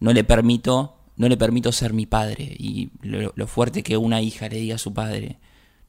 No 0.00 0.12
le 0.12 0.24
permito, 0.24 0.96
no 1.16 1.28
le 1.28 1.36
permito 1.36 1.72
ser 1.72 1.92
mi 1.92 2.06
padre, 2.06 2.44
y 2.58 2.90
lo, 3.02 3.32
lo 3.34 3.46
fuerte 3.46 3.82
que 3.82 3.96
una 3.96 4.22
hija 4.22 4.48
le 4.48 4.56
diga 4.56 4.76
a 4.76 4.78
su 4.78 4.94
padre, 4.94 5.38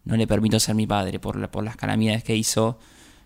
no 0.04 0.18
le 0.18 0.28
permito 0.28 0.60
ser 0.60 0.76
mi 0.76 0.88
padre 0.88 1.20
por, 1.20 1.50
por 1.50 1.64
las 1.64 1.76
calamidades 1.76 2.24
que 2.24 2.36
hizo. 2.36 2.80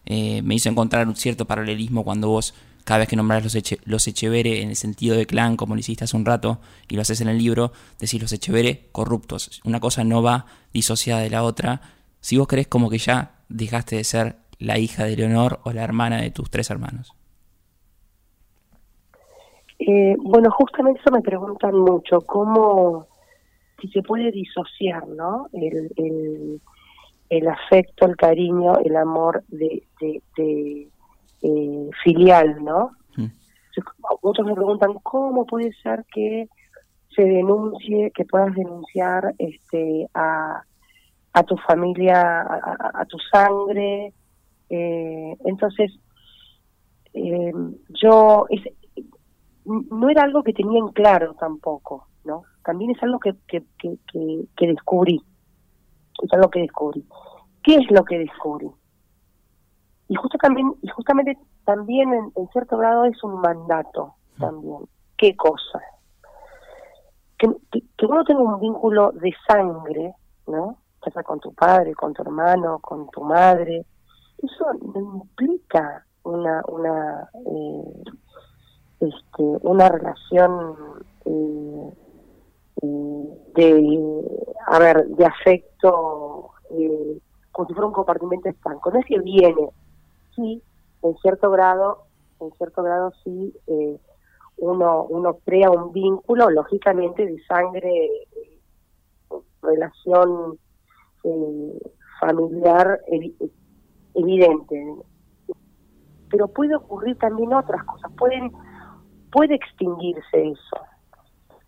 Eh, 0.05 0.41
me 0.43 0.55
hizo 0.55 0.69
encontrar 0.69 1.07
un 1.07 1.15
cierto 1.15 1.45
paralelismo 1.45 2.03
cuando 2.03 2.29
vos, 2.29 2.53
cada 2.85 2.99
vez 2.99 3.09
que 3.09 3.17
nombrás 3.17 3.43
los, 3.43 3.57
los 3.83 4.07
Echevere 4.07 4.61
en 4.61 4.69
el 4.69 4.75
sentido 4.77 5.17
de 5.17 5.25
clan, 5.25 5.57
como 5.57 5.75
lo 5.75 5.79
hiciste 5.79 6.05
hace 6.05 6.15
un 6.15 6.25
rato, 6.25 6.59
y 6.87 6.95
lo 6.95 7.01
haces 7.01 7.19
en 7.19 7.27
el 7.27 7.37
libro, 7.37 7.73
decís 7.99 8.21
los 8.21 8.31
Echevere 8.31 8.87
corruptos. 8.93 9.61
Una 9.65 9.81
cosa 9.81 10.05
no 10.05 10.23
va 10.23 10.45
disociada 10.71 11.21
de 11.21 11.29
la 11.29 11.43
otra. 11.43 11.81
Si 12.21 12.37
vos 12.37 12.47
crees 12.47 12.67
como 12.67 12.89
que 12.89 12.99
ya 12.99 13.31
dejaste 13.49 13.97
de 13.97 14.03
ser 14.03 14.37
la 14.59 14.77
hija 14.77 15.03
de 15.03 15.17
Leonor 15.17 15.59
o 15.63 15.73
la 15.73 15.83
hermana 15.83 16.21
de 16.21 16.31
tus 16.31 16.49
tres 16.49 16.69
hermanos. 16.69 17.13
Eh, 19.79 20.15
bueno, 20.19 20.49
justamente 20.51 21.01
eso 21.01 21.11
me 21.11 21.21
preguntan 21.21 21.75
mucho, 21.75 22.21
¿cómo, 22.21 23.07
si 23.81 23.89
se 23.89 24.01
puede 24.01 24.31
disociar, 24.31 25.07
¿no? 25.07 25.47
El, 25.51 26.61
el, 27.29 27.47
afecto, 27.47 28.05
el 28.05 28.15
cariño, 28.15 28.77
el 28.83 28.95
amor 28.95 29.43
de, 29.49 29.83
de, 29.99 30.87
eh, 31.41 31.89
filial, 32.03 32.63
¿no? 32.63 32.91
Mm. 33.17 33.27
Otros 34.21 34.47
me 34.47 34.55
preguntan 34.55 34.93
cómo 35.03 35.45
puede 35.45 35.73
ser 35.83 36.05
que 36.13 36.47
se 37.15 37.23
denuncie, 37.23 38.11
que 38.11 38.25
puedas 38.25 38.53
denunciar 38.53 39.33
este 39.37 40.09
a, 40.13 40.63
a 41.33 41.43
tu 41.43 41.57
familia, 41.57 42.41
a, 42.41 43.05
tu 43.05 43.17
sangre. 43.31 44.13
Eh, 44.69 45.37
entonces, 45.45 45.91
eh, 47.13 47.53
yo 48.01 48.45
no 49.65 50.09
era 50.09 50.23
algo 50.23 50.43
que 50.43 50.53
tenía 50.53 50.79
en 50.79 50.89
claro 50.89 51.35
tampoco, 51.39 52.07
¿no? 52.23 52.43
También 52.63 52.91
es 52.91 53.03
algo 53.03 53.19
que, 53.19 53.33
que, 53.47 53.63
que, 53.77 53.97
que, 54.55 54.67
descubrí, 54.67 55.21
es 56.23 56.33
algo 56.33 56.49
que 56.49 56.61
descubrí. 56.61 57.05
¿Qué 57.63 57.75
es 57.75 57.91
lo 57.91 58.03
que 58.03 58.19
descubrí? 58.19 58.69
Y 60.07 60.15
justo 60.15 60.37
también, 60.37 60.73
y 60.81 60.87
justamente 60.89 61.37
también 61.65 62.13
en, 62.13 62.47
cierto 62.49 62.77
grado 62.77 63.05
es 63.05 63.23
un 63.23 63.39
mandato 63.41 64.15
también. 64.39 64.79
¿Qué 65.17 65.35
cosa? 65.35 65.81
Que, 67.37 67.47
que, 67.71 68.05
uno 68.05 68.23
tenga 68.23 68.41
un 68.41 68.59
vínculo 68.59 69.11
de 69.13 69.33
sangre, 69.47 70.13
¿no? 70.47 70.77
Ya 71.05 71.11
sea 71.11 71.23
con 71.23 71.39
tu 71.39 71.53
padre, 71.53 71.93
con 71.95 72.13
tu 72.13 72.21
hermano, 72.21 72.79
con 72.79 73.09
tu 73.09 73.23
madre. 73.23 73.85
Eso 74.37 74.65
no 74.93 74.99
implica 74.99 76.05
una, 76.23 76.63
una 76.67 77.29
eh, 77.45 78.03
este, 78.99 79.43
una 79.61 79.89
relación 79.89 80.75
eh, 81.25 81.93
de, 83.55 84.51
a 84.67 84.79
ver, 84.79 85.07
de 85.07 85.25
afecto, 85.25 86.51
eh, 86.71 87.19
como 87.51 87.67
si 87.67 87.73
fuera 87.73 87.87
un 87.87 87.93
compartimento 87.93 88.49
estanco. 88.49 88.91
No 88.91 88.99
es 88.99 89.05
que 89.05 89.19
viene, 89.19 89.69
sí, 90.35 90.61
en 91.01 91.15
cierto 91.17 91.49
grado, 91.51 92.05
en 92.39 92.51
cierto 92.53 92.83
grado 92.83 93.11
sí, 93.23 93.53
eh, 93.67 93.97
uno, 94.57 95.03
uno 95.03 95.37
crea 95.45 95.69
un 95.69 95.91
vínculo, 95.91 96.49
lógicamente, 96.49 97.25
de 97.25 97.41
sangre, 97.45 98.09
relación 99.61 100.57
eh, 101.23 101.79
familiar 102.19 103.01
evidente. 104.13 104.95
Pero 106.29 106.47
puede 106.47 106.75
ocurrir 106.75 107.17
también 107.17 107.53
otras 107.53 107.83
cosas, 107.83 108.11
pueden, 108.17 108.51
puede 109.31 109.55
extinguirse 109.55 110.49
eso, 110.49 110.77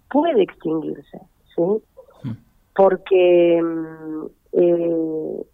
puede 0.10 0.44
extinguirse, 0.44 1.20
¿sí? 1.56 1.62
Mm. 2.24 2.32
Porque 2.76 3.62
mm, 3.62 4.26
eh, 4.54 5.46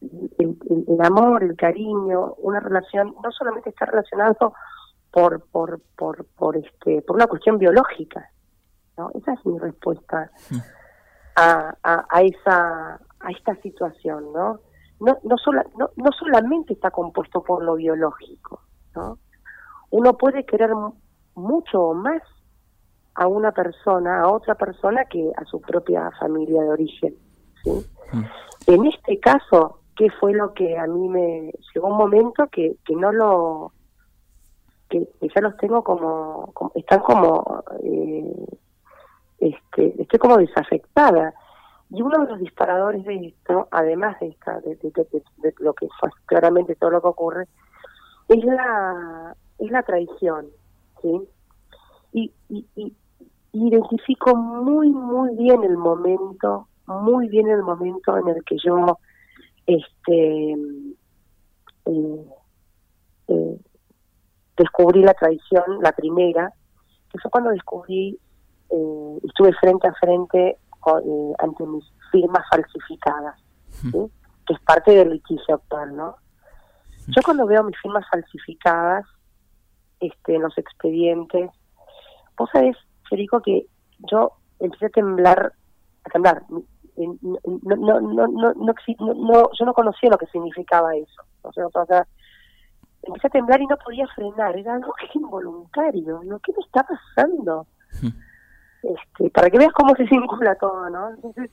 el, 0.00 1.00
amor, 1.02 1.42
el 1.42 1.56
cariño, 1.56 2.34
una 2.38 2.60
relación 2.60 3.14
no 3.22 3.30
solamente 3.32 3.70
está 3.70 3.86
relacionado 3.86 4.54
por 5.10 5.44
por 5.50 5.80
por 5.96 6.24
por 6.36 6.56
este 6.56 7.02
por 7.02 7.16
una 7.16 7.26
cuestión 7.26 7.58
biológica, 7.58 8.30
¿no? 8.96 9.10
Esa 9.14 9.34
es 9.34 9.44
mi 9.44 9.58
respuesta 9.58 10.30
a, 11.36 11.74
a, 11.82 12.22
esa 12.22 13.00
a 13.20 13.30
esta 13.30 13.54
situación, 13.56 14.32
¿no? 14.32 14.60
No 15.00 15.18
no, 15.24 15.36
no 15.76 15.90
no 15.96 16.12
solamente 16.12 16.74
está 16.74 16.90
compuesto 16.90 17.42
por 17.42 17.62
lo 17.62 17.74
biológico, 17.74 18.62
¿no? 18.94 19.18
Uno 19.90 20.16
puede 20.16 20.44
querer 20.44 20.70
mucho 21.34 21.80
o 21.80 21.94
más 21.94 22.22
a 23.14 23.26
una 23.26 23.52
persona, 23.52 24.22
a 24.22 24.30
otra 24.30 24.54
persona 24.54 25.04
que 25.06 25.32
a 25.36 25.44
su 25.44 25.60
propia 25.60 26.10
familia 26.12 26.62
de 26.62 26.68
origen, 26.70 27.14
¿sí? 27.64 27.86
Mm. 28.12 28.24
En 28.66 28.86
este 28.86 29.18
caso, 29.18 29.79
qué 29.96 30.10
fue 30.18 30.32
lo 30.32 30.52
que 30.54 30.78
a 30.78 30.86
mí 30.86 31.08
me 31.08 31.52
llegó 31.74 31.88
un 31.88 31.98
momento 31.98 32.46
que, 32.48 32.76
que 32.84 32.94
no 32.94 33.12
lo 33.12 33.72
que, 34.88 35.08
ya 35.34 35.40
los 35.40 35.56
tengo 35.56 35.82
como, 35.82 36.52
están 36.74 37.00
como 37.00 37.62
eh, 37.82 38.46
este 39.38 40.02
estoy 40.02 40.18
como 40.18 40.36
desafectada. 40.36 41.32
Y 41.92 42.02
uno 42.02 42.24
de 42.24 42.30
los 42.30 42.40
disparadores 42.40 43.04
de 43.04 43.26
esto 43.26 43.68
además 43.70 44.18
de 44.20 44.28
esta 44.28 44.60
de, 44.60 44.78
lo 45.58 45.74
que 45.74 45.88
fue 45.98 46.10
claramente 46.26 46.76
todo 46.76 46.90
lo 46.90 47.00
que 47.00 47.08
ocurre 47.08 47.48
es 48.28 48.44
la 48.44 49.34
es 49.58 49.70
la 49.72 49.82
traición 49.82 50.46
sí 51.02 51.28
y, 52.12 52.32
y, 52.48 52.64
y 52.76 52.94
identifico 53.52 54.36
muy 54.36 54.90
muy 54.90 55.34
bien 55.34 55.64
el 55.64 55.76
momento 55.76 56.68
muy 56.86 57.28
bien 57.28 57.48
el 57.48 57.62
momento 57.62 58.16
en 58.18 58.28
el 58.28 58.44
que 58.44 58.56
yo 58.64 58.98
este 59.66 60.52
eh, 61.86 62.24
eh, 63.28 63.60
descubrí 64.56 65.02
la 65.02 65.14
tradición, 65.14 65.64
la 65.82 65.92
primera, 65.92 66.52
que 67.10 67.18
fue 67.18 67.30
cuando 67.30 67.50
descubrí, 67.50 68.18
eh, 68.70 69.18
estuve 69.24 69.52
frente 69.54 69.88
a 69.88 69.94
frente 69.94 70.58
ante 71.38 71.66
mis 71.66 71.84
firmas 72.10 72.42
falsificadas, 72.50 73.38
que 73.92 74.54
es 74.54 74.60
parte 74.60 74.92
del 74.92 75.10
litigio 75.10 75.56
actual, 75.56 75.94
¿no? 75.94 76.16
Yo 77.08 77.20
cuando 77.22 77.46
veo 77.46 77.62
mis 77.64 77.78
firmas 77.82 78.06
falsificadas 78.10 79.04
este, 80.00 80.36
en 80.36 80.42
los 80.42 80.56
expedientes, 80.56 81.50
vos 82.36 82.48
sabés, 82.50 82.76
Federico, 83.10 83.42
que 83.42 83.66
yo 84.10 84.32
empecé 84.58 84.86
a 84.86 84.90
temblar, 84.90 85.52
a 86.04 86.10
temblar, 86.10 86.42
no, 87.06 87.38
no, 87.76 88.00
no, 88.00 88.26
no, 88.28 88.54
no, 88.54 89.50
yo 89.58 89.64
no 89.64 89.74
conocía 89.74 90.10
lo 90.10 90.18
que 90.18 90.26
significaba 90.26 90.94
eso. 90.96 91.22
O 91.42 91.52
sea, 91.52 91.66
o 91.66 91.86
sea, 91.86 92.06
empecé 93.02 93.26
a 93.26 93.30
temblar 93.30 93.60
y 93.60 93.66
no 93.66 93.76
podía 93.76 94.06
frenar, 94.08 94.56
era 94.56 94.74
algo 94.74 94.92
que 94.94 95.18
involuntario, 95.18 96.20
¿no? 96.24 96.38
¿Qué 96.40 96.52
me 96.52 96.62
está 96.64 96.84
pasando? 96.84 97.66
este, 98.82 99.30
para 99.30 99.50
que 99.50 99.58
veas 99.58 99.72
cómo 99.72 99.94
se 99.94 100.04
vincula 100.04 100.54
todo, 100.56 100.88
¿no? 100.90 101.10
Entonces, 101.10 101.50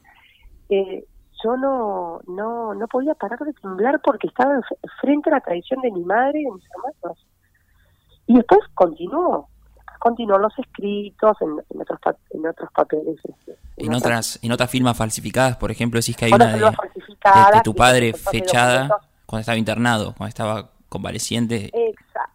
eh, 0.69 1.05
yo 1.43 1.55
no, 1.55 2.19
no, 2.27 2.73
no 2.73 2.88
podía 2.88 3.13
parar 3.13 3.39
de 3.39 3.53
temblar 3.53 4.01
porque 4.01 4.27
estaba 4.27 4.60
frente 5.01 5.29
a 5.29 5.33
la 5.33 5.41
tradición 5.41 5.81
de 5.81 5.91
mi 5.91 6.03
madre 6.03 6.41
y 6.41 6.45
de 6.45 6.51
mis 6.51 6.63
hermanos. 6.71 7.27
Y 8.25 8.36
después 8.36 8.60
continuó, 8.73 9.47
continuó 9.97 10.38
los 10.38 10.57
escritos 10.60 11.38
en, 11.41 11.81
otros 11.81 11.99
en 12.31 12.47
otros 12.47 12.71
papeles 12.71 13.17
este, 13.23 13.57
en, 13.77 13.93
otras 13.93 14.39
en 14.41 14.51
otras 14.51 14.69
firmas 14.69 14.97
falsificadas 14.97 15.57
por 15.57 15.71
ejemplo 15.71 15.99
decís 15.99 16.15
que 16.15 16.25
hay 16.25 16.33
una 16.33 16.47
de, 16.47 17.62
tu 17.63 17.75
padre 17.75 18.13
fechada 18.13 18.89
cuando 19.25 19.41
estaba 19.41 19.57
internado 19.57 20.13
cuando 20.15 20.29
estaba 20.29 20.69
convaleciente. 20.89 21.71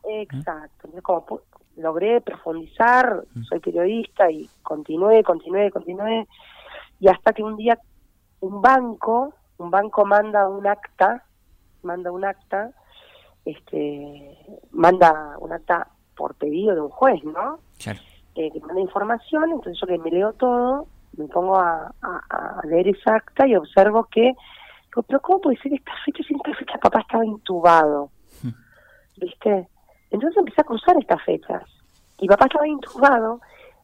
Exacto. 0.04 0.88
Como 1.02 1.40
logré 1.76 2.20
profundizar 2.20 3.24
mm. 3.34 3.44
soy 3.44 3.60
periodista 3.60 4.30
y 4.30 4.48
continué 4.62 5.22
continué 5.24 5.70
continué. 5.70 6.28
Y 7.00 7.08
hasta 7.08 7.32
que 7.32 7.42
un 7.42 7.56
día 7.56 7.78
un 8.40 8.60
banco 8.60 9.34
un 9.58 9.70
banco 9.70 10.04
manda 10.04 10.48
un 10.48 10.66
acta 10.66 11.24
manda 11.82 12.12
un 12.12 12.24
acta 12.24 12.70
este 13.44 14.36
manda 14.70 15.36
un 15.38 15.52
acta 15.52 15.88
por 16.22 16.36
pedido 16.36 16.72
de 16.72 16.80
un 16.80 16.88
juez, 16.88 17.20
¿no? 17.24 17.58
Claro. 17.82 17.98
Eh, 18.36 18.48
que 18.52 18.60
manda 18.60 18.80
información, 18.80 19.50
entonces 19.50 19.76
yo 19.80 19.88
que 19.88 19.98
me 19.98 20.08
leo 20.08 20.32
todo, 20.34 20.86
me 21.16 21.26
pongo 21.26 21.58
a, 21.58 21.92
leer 22.62 22.86
esa 22.86 23.16
acta 23.16 23.44
y 23.44 23.56
observo 23.56 24.04
que, 24.04 24.32
pero 25.08 25.20
¿cómo 25.20 25.40
puede 25.40 25.56
ser 25.56 25.74
esta 25.74 25.90
fecha 26.04 26.22
sin 26.22 26.36
esta 26.36 26.54
fecha? 26.54 26.78
Papá 26.78 27.00
estaba 27.00 27.26
intubado, 27.26 28.10
hmm. 28.40 28.50
¿viste? 29.16 29.68
Entonces 30.12 30.38
empecé 30.38 30.60
a 30.60 30.64
cruzar 30.64 30.96
estas 30.96 31.20
fechas. 31.24 31.64
Y 32.20 32.28
papá 32.28 32.44
estaba 32.44 32.68
intubado 32.68 33.40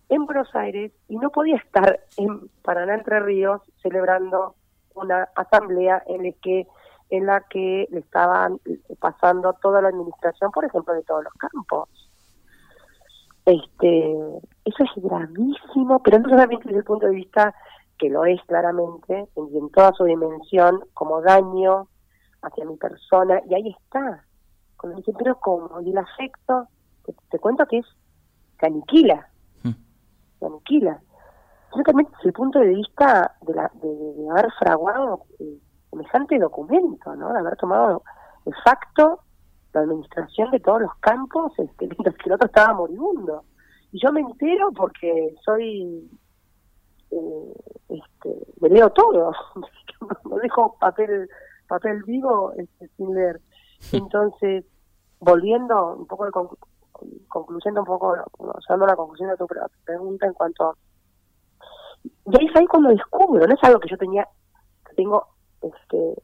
en 0.09 0.25
Buenos 0.25 0.55
Aires 0.55 0.93
y 1.09 1.17
no 1.17 1.31
podía 1.31 1.57
estar 1.57 1.99
en 2.19 2.49
Paraná 2.63 2.95
Entre 2.95 3.19
Ríos 3.19 3.63
celebrando 3.83 4.55
una 4.95 5.29
asamblea 5.35 6.05
en 6.07 6.23
la 6.23 6.33
que 6.41 6.69
en 7.11 7.27
la 7.27 7.41
que 7.41 7.89
le 7.91 8.01
estaban 8.01 8.61
pasando 9.01 9.55
toda 9.55 9.81
la 9.81 9.89
administración, 9.89 10.51
por 10.51 10.65
ejemplo, 10.65 10.95
de 10.95 11.03
todos 11.03 11.25
los 11.25 11.33
campos. 11.35 11.89
Este, 13.49 14.13
eso 14.67 14.85
es 14.85 15.03
gravísimo, 15.03 16.03
pero 16.03 16.19
no 16.19 16.29
solamente 16.29 16.65
desde 16.67 16.81
el 16.81 16.85
punto 16.85 17.07
de 17.07 17.15
vista 17.15 17.55
que 17.97 18.11
lo 18.11 18.27
es 18.27 18.39
claramente, 18.43 19.27
y 19.35 19.57
en 19.57 19.71
toda 19.71 19.91
su 19.95 20.05
dimensión, 20.05 20.85
como 20.93 21.23
daño 21.23 21.89
hacia 22.43 22.67
mi 22.67 22.77
persona, 22.77 23.41
y 23.49 23.55
ahí 23.55 23.71
está. 23.71 24.23
Cuando 24.77 24.99
dice, 24.99 25.15
pero 25.19 25.41
como, 25.41 25.81
y 25.81 25.93
el 25.93 25.97
afecto, 25.97 26.69
te, 27.31 27.39
cuento 27.39 27.65
que 27.65 27.79
es, 27.79 27.87
que 28.59 28.67
aniquila, 28.67 29.27
mm. 29.63 30.45
aniquila. 30.45 31.01
también 31.87 32.07
desde 32.17 32.29
el 32.29 32.33
punto 32.35 32.59
de 32.59 32.69
vista 32.69 33.35
de, 33.41 33.55
la, 33.55 33.73
de, 33.81 34.31
haber 34.31 34.53
fraguado 34.59 35.25
eh, 35.39 35.57
semejante 35.89 36.39
documento, 36.39 37.17
¿no? 37.17 37.33
De 37.33 37.39
haber 37.39 37.57
tomado 37.57 38.03
de 38.45 38.53
facto 38.63 39.21
la 39.73 39.81
administración 39.81 40.51
de 40.51 40.61
todos 40.61 40.83
los 40.83 40.95
campos, 41.01 41.53
este, 41.59 41.87
mientras 41.89 42.17
que 42.17 42.29
el 42.29 42.33
otro 42.33 42.47
estaba 42.47 42.75
moribundo. 42.75 43.45
Y 43.93 44.01
yo 44.01 44.13
me 44.13 44.21
entero 44.21 44.71
porque 44.73 45.35
soy, 45.45 46.11
eh, 47.11 47.55
este, 47.89 48.47
me 48.61 48.69
leo 48.69 48.91
todo, 48.91 49.33
no 50.25 50.37
dejo 50.37 50.77
papel 50.79 51.29
papel 51.69 52.03
vivo 52.05 52.53
este, 52.57 52.89
sin 52.97 53.15
leer. 53.15 53.41
Entonces, 53.93 54.65
volviendo 55.21 55.95
un 55.95 56.07
poco 56.07 56.25
de 56.25 56.33
concluyendo 57.29 57.83
un 57.83 57.87
poco, 57.87 58.17
usando 58.39 58.87
la 58.87 58.97
conclusión 58.97 59.31
de 59.31 59.37
tu 59.37 59.47
pregunta 59.85 60.27
en 60.27 60.33
cuanto 60.33 60.71
a... 60.71 60.75
Y 62.03 62.45
es 62.45 62.57
ahí 62.57 62.67
cuando 62.67 62.89
descubro, 62.89 63.47
no 63.47 63.55
es 63.55 63.63
algo 63.63 63.79
que 63.79 63.89
yo 63.89 63.97
tenía, 63.97 64.27
que 64.89 64.95
tengo 64.95 65.27
este, 65.63 66.23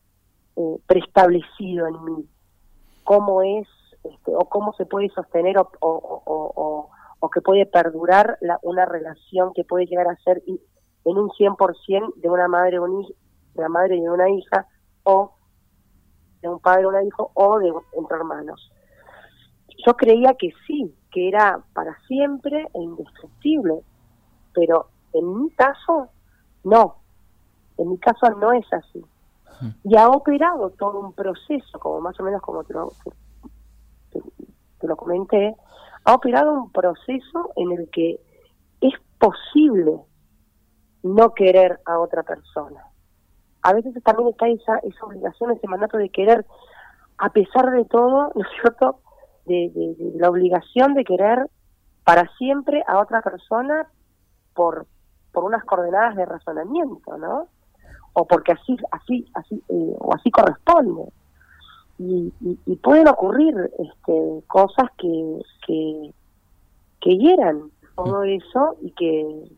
eh, 0.57 0.79
preestablecido 0.87 1.87
en 1.87 2.05
mí, 2.05 2.29
cómo 3.05 3.43
es 3.43 3.69
este, 4.03 4.35
o 4.35 4.49
cómo 4.49 4.73
se 4.75 4.87
puede 4.87 5.09
sostener 5.11 5.57
o, 5.59 5.71
o, 5.81 6.91
o, 7.21 7.31
que 7.31 7.41
puede 7.41 7.65
perdurar 7.65 8.37
la, 8.43 8.59
una 8.63 8.85
relación 8.85 9.53
que 9.55 9.65
puede 9.65 9.87
llegar 9.87 10.07
a 10.09 10.17
ser 10.17 10.43
en 10.47 11.19
un 11.19 11.31
100% 11.31 12.15
de 12.17 12.29
una 12.29 12.49
madre 12.49 12.73
de 12.73 12.81
una 12.81 13.69
madre 13.69 13.97
y 13.97 14.01
una 14.07 14.29
hija 14.29 14.67
o 15.05 15.35
de 16.43 16.49
un 16.49 16.61
padre 16.61 16.83
y 16.83 16.85
una 16.85 17.03
hijo 17.03 17.31
o 17.35 17.59
de 17.59 17.73
entre 17.97 18.17
hermanos. 18.17 18.71
Yo 19.87 19.97
creía 19.97 20.35
que 20.35 20.53
sí, 20.67 20.95
que 21.11 21.29
era 21.29 21.65
para 21.73 21.99
siempre 22.07 22.69
e 22.75 22.83
indestructible, 22.83 23.81
pero 24.53 24.89
en 25.15 25.43
mi 25.43 25.51
caso 25.53 26.09
no. 26.63 26.97
En 27.79 27.89
mi 27.89 27.99
caso 27.99 28.31
no 28.39 28.53
es 28.53 28.71
así 28.73 29.05
y 29.85 29.97
ha 29.97 30.09
operado 30.09 30.71
todo 30.71 31.01
un 31.01 31.13
proceso, 31.13 31.79
como 31.79 32.01
más 32.01 32.19
o 32.21 32.23
menos 32.23 32.43
como 32.43 32.65
te 32.65 32.75
lo, 32.75 32.93
te, 34.11 34.87
lo 34.87 34.97
comenté, 34.97 35.55
ha 36.05 36.15
operado 36.15 36.53
un 36.53 36.71
proceso 36.71 37.51
en 37.57 37.73
el 37.73 37.89
que 37.91 38.21
es 38.81 38.95
posible 39.19 40.01
no 41.03 41.35
querer 41.35 41.81
a 41.87 41.99
otra 41.99 42.23
persona. 42.23 42.85
A 43.63 43.73
veces 43.73 43.95
también 44.03 44.29
está 44.29 44.49
esa, 44.49 44.79
esa 44.79 45.07
obligación, 45.07 45.53
ese 45.53 45.67
mandato 45.67 45.97
de 45.97 46.11
querer 46.11 46.45
a 47.19 47.31
pesar 47.31 47.71
de 47.71 47.85
todo, 47.85 48.33
¿no 48.35 48.43
es 48.43 48.49
cierto?, 48.61 49.01
de, 49.47 49.95
la 50.17 50.31
obligación 50.31 50.95
de 50.95 51.05
querer 51.05 51.51
para 52.05 52.29
siempre 52.37 52.83
a 52.87 52.99
otra 52.99 53.23
persona 53.23 53.89
por, 54.55 54.87
por 55.33 55.45
unas 55.45 55.65
coordenadas 55.65 56.17
de 56.17 56.25
razonamiento, 56.25 57.17
¿no? 57.19 57.49
O 58.15 58.27
porque 58.27 58.53
así, 58.53 58.77
así, 58.91 59.27
así, 59.35 59.63
eh, 59.69 59.97
o 59.99 60.15
así 60.15 60.31
corresponde. 60.31 61.05
Y, 61.99 62.33
y, 62.67 62.77
pueden 62.77 63.07
ocurrir 63.07 63.55
este, 63.79 64.43
cosas 64.49 64.91
que, 64.99 65.39
que, 65.65 66.11
que 67.01 67.17
hieran 67.17 67.71
todo 67.95 68.23
mm. 68.23 68.29
eso 68.31 68.77
y 68.83 68.91
que, 68.91 69.57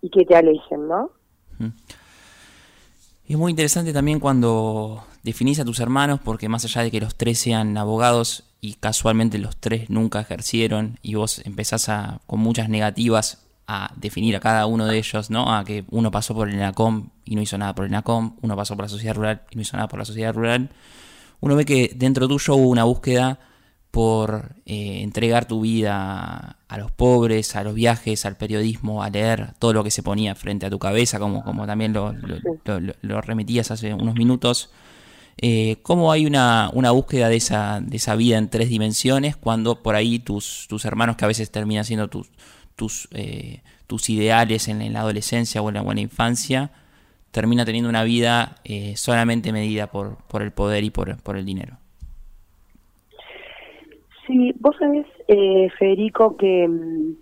y 0.00 0.10
que 0.10 0.24
te 0.24 0.36
alejen, 0.36 0.88
¿no? 0.88 1.10
Mm. 1.58 1.68
Es 3.28 3.36
muy 3.36 3.50
interesante 3.50 3.92
también 3.92 4.20
cuando 4.20 5.04
definís 5.22 5.60
a 5.60 5.64
tus 5.66 5.80
hermanos, 5.80 6.18
porque 6.24 6.48
más 6.48 6.64
allá 6.64 6.82
de 6.82 6.90
que 6.90 7.00
los 7.00 7.14
tres 7.14 7.38
sean 7.38 7.76
abogados 7.76 8.44
y 8.62 8.74
casualmente 8.74 9.38
los 9.38 9.56
tres 9.58 9.90
nunca 9.90 10.20
ejercieron 10.20 10.98
y 11.02 11.14
vos 11.14 11.44
empezás 11.44 11.90
a, 11.90 12.20
con 12.26 12.40
muchas 12.40 12.70
negativas 12.70 13.46
a 13.70 13.92
definir 13.96 14.34
a 14.34 14.40
cada 14.40 14.64
uno 14.64 14.86
de 14.86 14.96
ellos, 14.96 15.28
¿no? 15.28 15.54
A 15.54 15.62
que 15.62 15.84
uno 15.90 16.10
pasó 16.10 16.34
por 16.34 16.48
el 16.48 16.54
ENACOM 16.54 17.10
y 17.26 17.36
no 17.36 17.42
hizo 17.42 17.58
nada 17.58 17.74
por 17.74 17.84
el 17.84 17.90
ENACOM, 17.90 18.36
uno 18.40 18.56
pasó 18.56 18.74
por 18.74 18.86
la 18.86 18.88
sociedad 18.88 19.14
rural 19.14 19.42
y 19.50 19.56
no 19.56 19.62
hizo 19.62 19.76
nada 19.76 19.88
por 19.88 19.98
la 19.98 20.06
sociedad 20.06 20.34
rural. 20.34 20.70
Uno 21.40 21.54
ve 21.54 21.66
que 21.66 21.92
dentro 21.94 22.26
tuyo 22.26 22.54
hubo 22.56 22.70
una 22.70 22.84
búsqueda 22.84 23.38
por 23.90 24.56
eh, 24.64 25.02
entregar 25.02 25.46
tu 25.46 25.60
vida 25.60 26.56
a 26.66 26.78
los 26.78 26.90
pobres, 26.92 27.56
a 27.56 27.62
los 27.62 27.74
viajes, 27.74 28.24
al 28.24 28.38
periodismo, 28.38 29.02
a 29.02 29.10
leer 29.10 29.52
todo 29.58 29.74
lo 29.74 29.84
que 29.84 29.90
se 29.90 30.02
ponía 30.02 30.34
frente 30.34 30.64
a 30.64 30.70
tu 30.70 30.78
cabeza, 30.78 31.18
como, 31.18 31.44
como 31.44 31.66
también 31.66 31.92
lo, 31.92 32.14
lo, 33.02 33.20
remitías 33.20 33.70
hace 33.70 33.92
unos 33.92 34.14
minutos. 34.14 34.70
Eh, 35.36 35.76
¿Cómo 35.82 36.10
hay 36.10 36.24
una, 36.24 36.70
una, 36.72 36.90
búsqueda 36.90 37.28
de 37.28 37.36
esa, 37.36 37.80
de 37.80 37.98
esa 37.98 38.16
vida 38.16 38.38
en 38.38 38.48
tres 38.48 38.70
dimensiones 38.70 39.36
cuando 39.36 39.82
por 39.82 39.94
ahí 39.94 40.18
tus, 40.18 40.66
tus 40.68 40.86
hermanos, 40.86 41.16
que 41.16 41.26
a 41.26 41.28
veces 41.28 41.50
terminan 41.50 41.84
siendo 41.84 42.08
tus, 42.08 42.30
tus, 42.78 43.08
eh, 43.12 43.60
tus 43.86 44.08
ideales 44.08 44.68
en, 44.68 44.92
la 44.94 45.00
adolescencia 45.00 45.60
o 45.60 45.68
en 45.68 45.74
la 45.74 45.82
buena 45.82 46.00
infancia, 46.00 46.70
termina 47.30 47.66
teniendo 47.66 47.90
una 47.90 48.04
vida 48.04 48.56
solamente 48.94 49.52
medida 49.52 49.88
por, 49.88 50.16
por 50.28 50.40
el 50.40 50.52
poder 50.52 50.82
y 50.84 50.90
por, 50.90 51.22
por 51.22 51.36
el 51.36 51.44
dinero? 51.44 51.76
Sí, 54.28 54.54
vos 54.60 54.76
sabés, 54.78 55.06
eh, 55.26 55.70
Federico, 55.78 56.36
que 56.36 56.68
mm, 56.68 57.16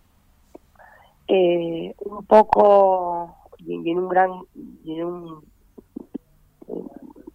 eh, 1.29 1.95
un 1.99 2.27
poco 2.27 3.37
y, 3.59 3.75
en 3.75 3.99
un 3.99 4.09
gran 4.09 4.31
y 4.85 4.99
en 4.99 5.05
un, 5.05 5.45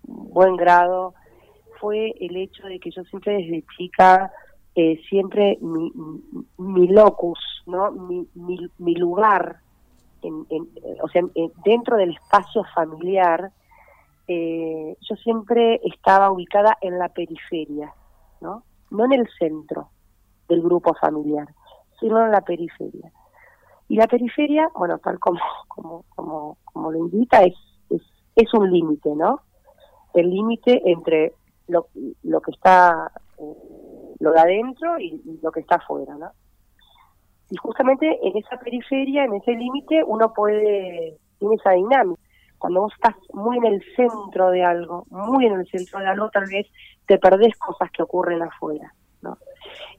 buen 0.04 0.58
grado 0.58 1.14
fue 1.80 2.14
el 2.20 2.36
hecho 2.36 2.68
de 2.68 2.80
que 2.80 2.92
yo 2.92 3.02
siempre 3.06 3.34
desde 3.38 3.64
chica 3.78 4.30
eh, 4.76 5.00
siempre 5.10 5.58
mi, 5.62 5.92
mi 6.58 6.88
locus, 6.88 7.40
¿no? 7.66 7.92
Mi, 7.92 8.28
mi, 8.78 8.96
lugar, 8.96 9.60
en, 10.22 10.46
o 11.02 11.08
sea, 11.10 11.24
dentro 11.64 11.98
del 11.98 12.12
espacio 12.12 12.64
familiar, 12.74 13.52
yo 14.28 15.16
siempre 15.18 15.82
estaba 15.84 16.32
ubicada 16.32 16.78
en 16.80 16.98
la 16.98 17.10
periferia, 17.10 17.94
¿no? 18.40 18.64
no 18.92 19.06
en 19.06 19.14
el 19.14 19.28
centro 19.40 19.90
del 20.48 20.62
grupo 20.62 20.94
familiar, 20.94 21.48
sino 22.00 22.24
en 22.24 22.32
la 22.32 22.42
periferia. 22.42 23.12
Y 23.88 23.96
la 23.96 24.08
periferia, 24.08 24.70
bueno, 24.78 25.00
tal 25.00 25.20
como, 25.20 25.40
como, 25.68 26.06
como, 26.16 26.58
como 26.66 26.92
lo 26.92 27.00
indica, 27.00 27.44
es, 27.44 27.56
es, 27.90 28.02
es 28.36 28.54
un 28.54 28.72
límite, 28.72 29.16
¿no? 29.16 29.42
El 30.14 30.30
límite 30.30 30.82
entre 30.86 31.34
lo, 31.68 31.88
lo 32.24 32.42
que 32.42 32.52
está, 32.52 33.12
eh, 33.38 33.56
lo 34.22 34.32
de 34.32 34.40
adentro 34.40 35.00
y, 35.00 35.40
lo 35.42 35.52
que 35.52 35.62
está 35.62 35.76
afuera, 35.76 36.16
¿no? 36.16 36.32
Y 37.50 37.58
justamente 37.58 38.20
en 38.24 38.38
esa 38.38 38.58
periferia, 38.58 39.26
en 39.26 39.34
ese 39.34 39.52
límite, 39.52 40.04
uno 40.06 40.32
puede, 40.34 41.18
tiene 41.38 41.56
esa 41.56 41.72
dinámica. 41.72 42.22
Cuando 42.58 42.82
vos 42.82 42.94
estás 42.94 43.16
muy 43.34 43.58
en 43.58 43.66
el 43.66 43.84
centro 43.96 44.52
de 44.52 44.64
algo, 44.64 45.06
muy 45.10 45.48
en 45.48 45.54
el 45.60 45.68
centro 45.68 46.00
de 46.00 46.08
algo, 46.08 46.30
tal 46.30 46.46
vez 46.46 46.68
te 47.08 47.18
perdés 47.18 47.58
cosas 47.58 47.90
que 47.92 48.04
ocurren 48.04 48.42
afuera. 48.44 48.94
¿no? 49.22 49.38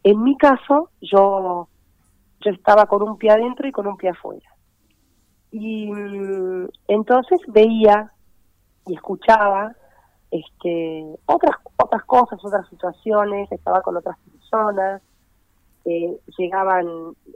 En 0.05 0.23
mi 0.23 0.37
caso, 0.37 0.91
yo, 1.01 1.69
yo 2.41 2.51
estaba 2.51 2.87
con 2.87 3.03
un 3.03 3.19
pie 3.19 3.31
adentro 3.31 3.67
y 3.69 3.73
con 3.73 3.87
un 3.87 3.97
pie 3.97 4.11
afuera. 4.11 4.49
Y 5.51 5.93
mm, 5.93 6.69
entonces 6.89 7.41
veía 7.49 8.13
y 8.87 8.95
escuchaba 8.95 9.75
este, 10.33 11.05
otras, 11.27 11.57
otras 11.77 12.05
cosas, 12.05 12.43
otras 12.43 12.67
situaciones, 12.69 13.53
estaba 13.53 13.83
con 13.83 13.99
otras 13.99 14.17
personas, 14.19 15.03
eh, 15.85 16.19
llegaban 16.39 16.87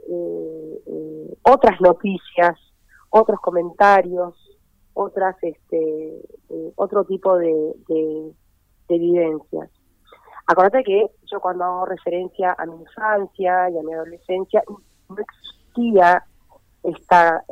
eh, 0.09 0.81
eh, 0.87 1.37
otras 1.43 1.79
noticias, 1.79 2.57
otros 3.11 3.39
comentarios, 3.39 4.33
otras 4.93 5.35
este 5.43 6.21
otro 6.75 7.03
tipo 7.05 7.37
de, 7.37 7.73
de. 7.87 8.33
Acuérdate 10.47 10.83
que 10.83 11.05
yo 11.29 11.39
cuando 11.39 11.65
hago 11.65 11.85
referencia 11.85 12.55
a 12.57 12.65
mi 12.65 12.77
infancia 12.77 13.69
y 13.69 13.77
a 13.77 13.83
mi 13.83 13.93
adolescencia, 13.93 14.63
no 15.09 15.17
existía 15.19 16.23
esta 16.83 17.43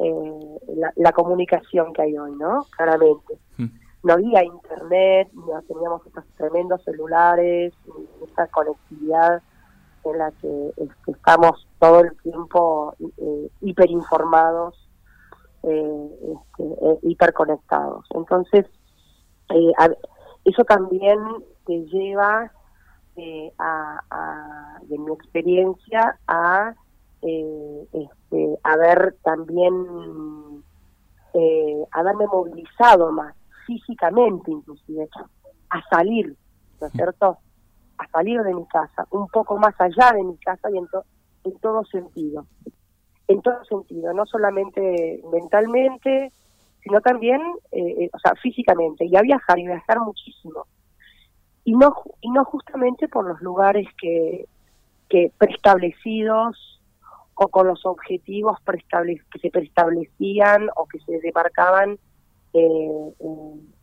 la, 0.95 1.12
comunicación 1.12 1.91
que 1.93 2.03
hay 2.03 2.17
hoy, 2.17 2.31
¿no? 2.38 2.65
Claramente. 2.77 3.38
Hmm. 3.58 3.85
No 4.05 4.13
había 4.13 4.43
internet, 4.43 5.29
no 5.33 5.59
teníamos 5.63 6.05
estos 6.05 6.23
tremendos 6.37 6.83
celulares, 6.83 7.73
esta 8.23 8.45
conectividad 8.49 9.41
en 10.03 10.17
la 10.19 10.31
que 10.33 10.73
este, 10.77 11.11
estamos 11.11 11.67
todo 11.79 12.01
el 12.01 12.15
tiempo 12.21 12.93
eh, 12.99 13.49
hiperinformados 13.61 14.87
eh, 15.63 16.09
este, 16.21 16.63
eh, 16.63 16.99
hiperconectados. 17.01 18.05
Entonces, 18.11 18.67
eh, 19.49 19.71
eso 20.43 20.63
también 20.65 21.17
te 21.65 21.85
lleva 21.85 22.51
eh, 23.15 23.51
a, 23.57 24.77
de 24.83 24.99
mi 24.99 25.13
experiencia, 25.13 26.19
a 26.27 26.75
este, 27.23 28.59
haber 28.61 29.15
también, 29.23 30.63
haberme 31.91 32.27
movilizado 32.27 33.11
más 33.11 33.33
físicamente 33.65 34.51
inclusive, 34.51 35.08
a 35.69 35.82
salir, 35.89 36.36
¿no 36.80 36.88
es 36.88 36.93
cierto? 36.93 37.38
A 37.97 38.08
salir 38.10 38.41
de 38.41 38.54
mi 38.54 38.65
casa, 38.67 39.06
un 39.12 39.28
poco 39.28 39.58
más 39.58 39.73
allá 39.80 40.12
de 40.13 40.23
mi 40.23 40.38
casa 40.38 40.69
y 40.71 40.78
en, 40.78 40.88
en 41.45 41.60
todo 41.60 41.84
sentido 41.86 42.45
en 43.28 43.41
todo 43.41 43.63
sentido, 43.65 44.13
no 44.13 44.25
solamente 44.25 45.21
mentalmente, 45.32 46.32
sino 46.84 47.01
también, 47.01 47.41
eh, 47.71 48.04
eh, 48.04 48.10
o 48.13 48.19
sea, 48.19 48.36
físicamente, 48.36 49.06
y 49.06 49.15
a 49.15 49.21
viajar, 49.21 49.58
y 49.58 49.65
viajar 49.65 49.99
muchísimo. 49.99 50.65
Y 51.63 51.73
no, 51.73 51.95
y 52.21 52.30
no 52.30 52.45
justamente 52.45 53.08
por 53.08 53.28
los 53.28 53.41
lugares 53.41 53.88
que, 53.99 54.45
que 55.10 55.32
preestablecidos 55.38 56.82
o 57.34 57.47
con 57.47 57.67
los 57.67 57.86
objetivos 57.86 58.60
que 58.63 59.39
se 59.39 59.49
preestablecían 59.49 60.69
o 60.75 60.86
que 60.86 60.99
se 60.99 61.19
demarcaban 61.19 61.97
eh, 62.55 63.13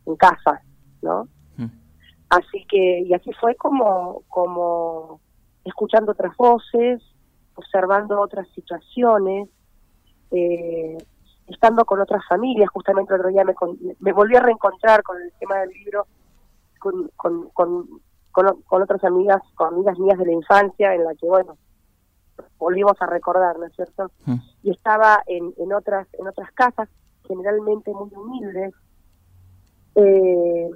en, 0.05 0.15
casa, 0.17 0.61
¿no? 1.01 1.27
Mm. 1.57 1.67
Así 2.29 2.65
que, 2.67 3.01
y 3.01 3.13
así 3.13 3.31
fue 3.39 3.55
como, 3.55 4.23
como 4.27 5.21
escuchando 5.63 6.11
otras 6.11 6.35
voces, 6.37 7.01
observando 7.55 8.19
otras 8.19 8.47
situaciones, 8.49 9.49
eh, 10.31 10.97
estando 11.47 11.85
con 11.85 12.01
otras 12.01 12.25
familias, 12.27 12.69
justamente 12.69 13.13
el 13.13 13.19
otro 13.19 13.31
día 13.31 13.43
me, 13.43 13.53
me 13.99 14.13
volví 14.13 14.35
a 14.35 14.41
reencontrar 14.41 15.03
con 15.03 15.21
el 15.21 15.31
tema 15.39 15.57
del 15.59 15.69
libro, 15.69 16.07
con, 16.79 17.09
con, 17.15 17.49
con, 17.49 17.87
con, 18.31 18.81
otras 18.81 19.03
amigas, 19.03 19.41
con 19.55 19.75
amigas 19.75 19.99
mías 19.99 20.17
de 20.17 20.25
la 20.25 20.33
infancia, 20.33 20.95
en 20.95 21.03
la 21.03 21.13
que, 21.15 21.27
bueno, 21.27 21.57
volvimos 22.57 22.99
a 22.99 23.05
recordar, 23.05 23.59
¿no 23.59 23.65
es 23.65 23.75
cierto? 23.75 24.09
Mm. 24.25 24.35
Y 24.63 24.71
estaba 24.71 25.21
en, 25.27 25.53
en, 25.57 25.73
otras, 25.73 26.07
en 26.13 26.27
otras 26.27 26.51
casas, 26.53 26.89
generalmente 27.27 27.91
muy 27.91 28.09
humildes, 28.15 28.73
eh, 29.95 30.69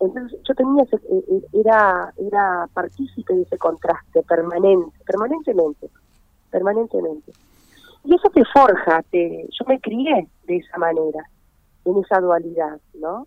entonces 0.00 0.40
yo 0.46 0.54
tenía 0.54 0.82
ese, 0.84 0.96
eh, 0.96 1.24
eh, 1.30 1.42
era 1.52 2.12
era 2.16 2.68
partícipe 2.72 3.34
de 3.34 3.42
ese 3.42 3.58
contraste 3.58 4.22
permanente 4.22 4.96
permanentemente 5.04 5.90
permanentemente. 6.52 7.32
Y 8.04 8.14
eso 8.14 8.28
te 8.30 8.44
forja, 8.44 9.02
te, 9.10 9.48
yo 9.48 9.64
me 9.66 9.80
crié 9.80 10.28
de 10.44 10.56
esa 10.56 10.76
manera, 10.78 11.24
en 11.84 11.98
esa 11.98 12.20
dualidad, 12.20 12.80
¿no? 12.94 13.26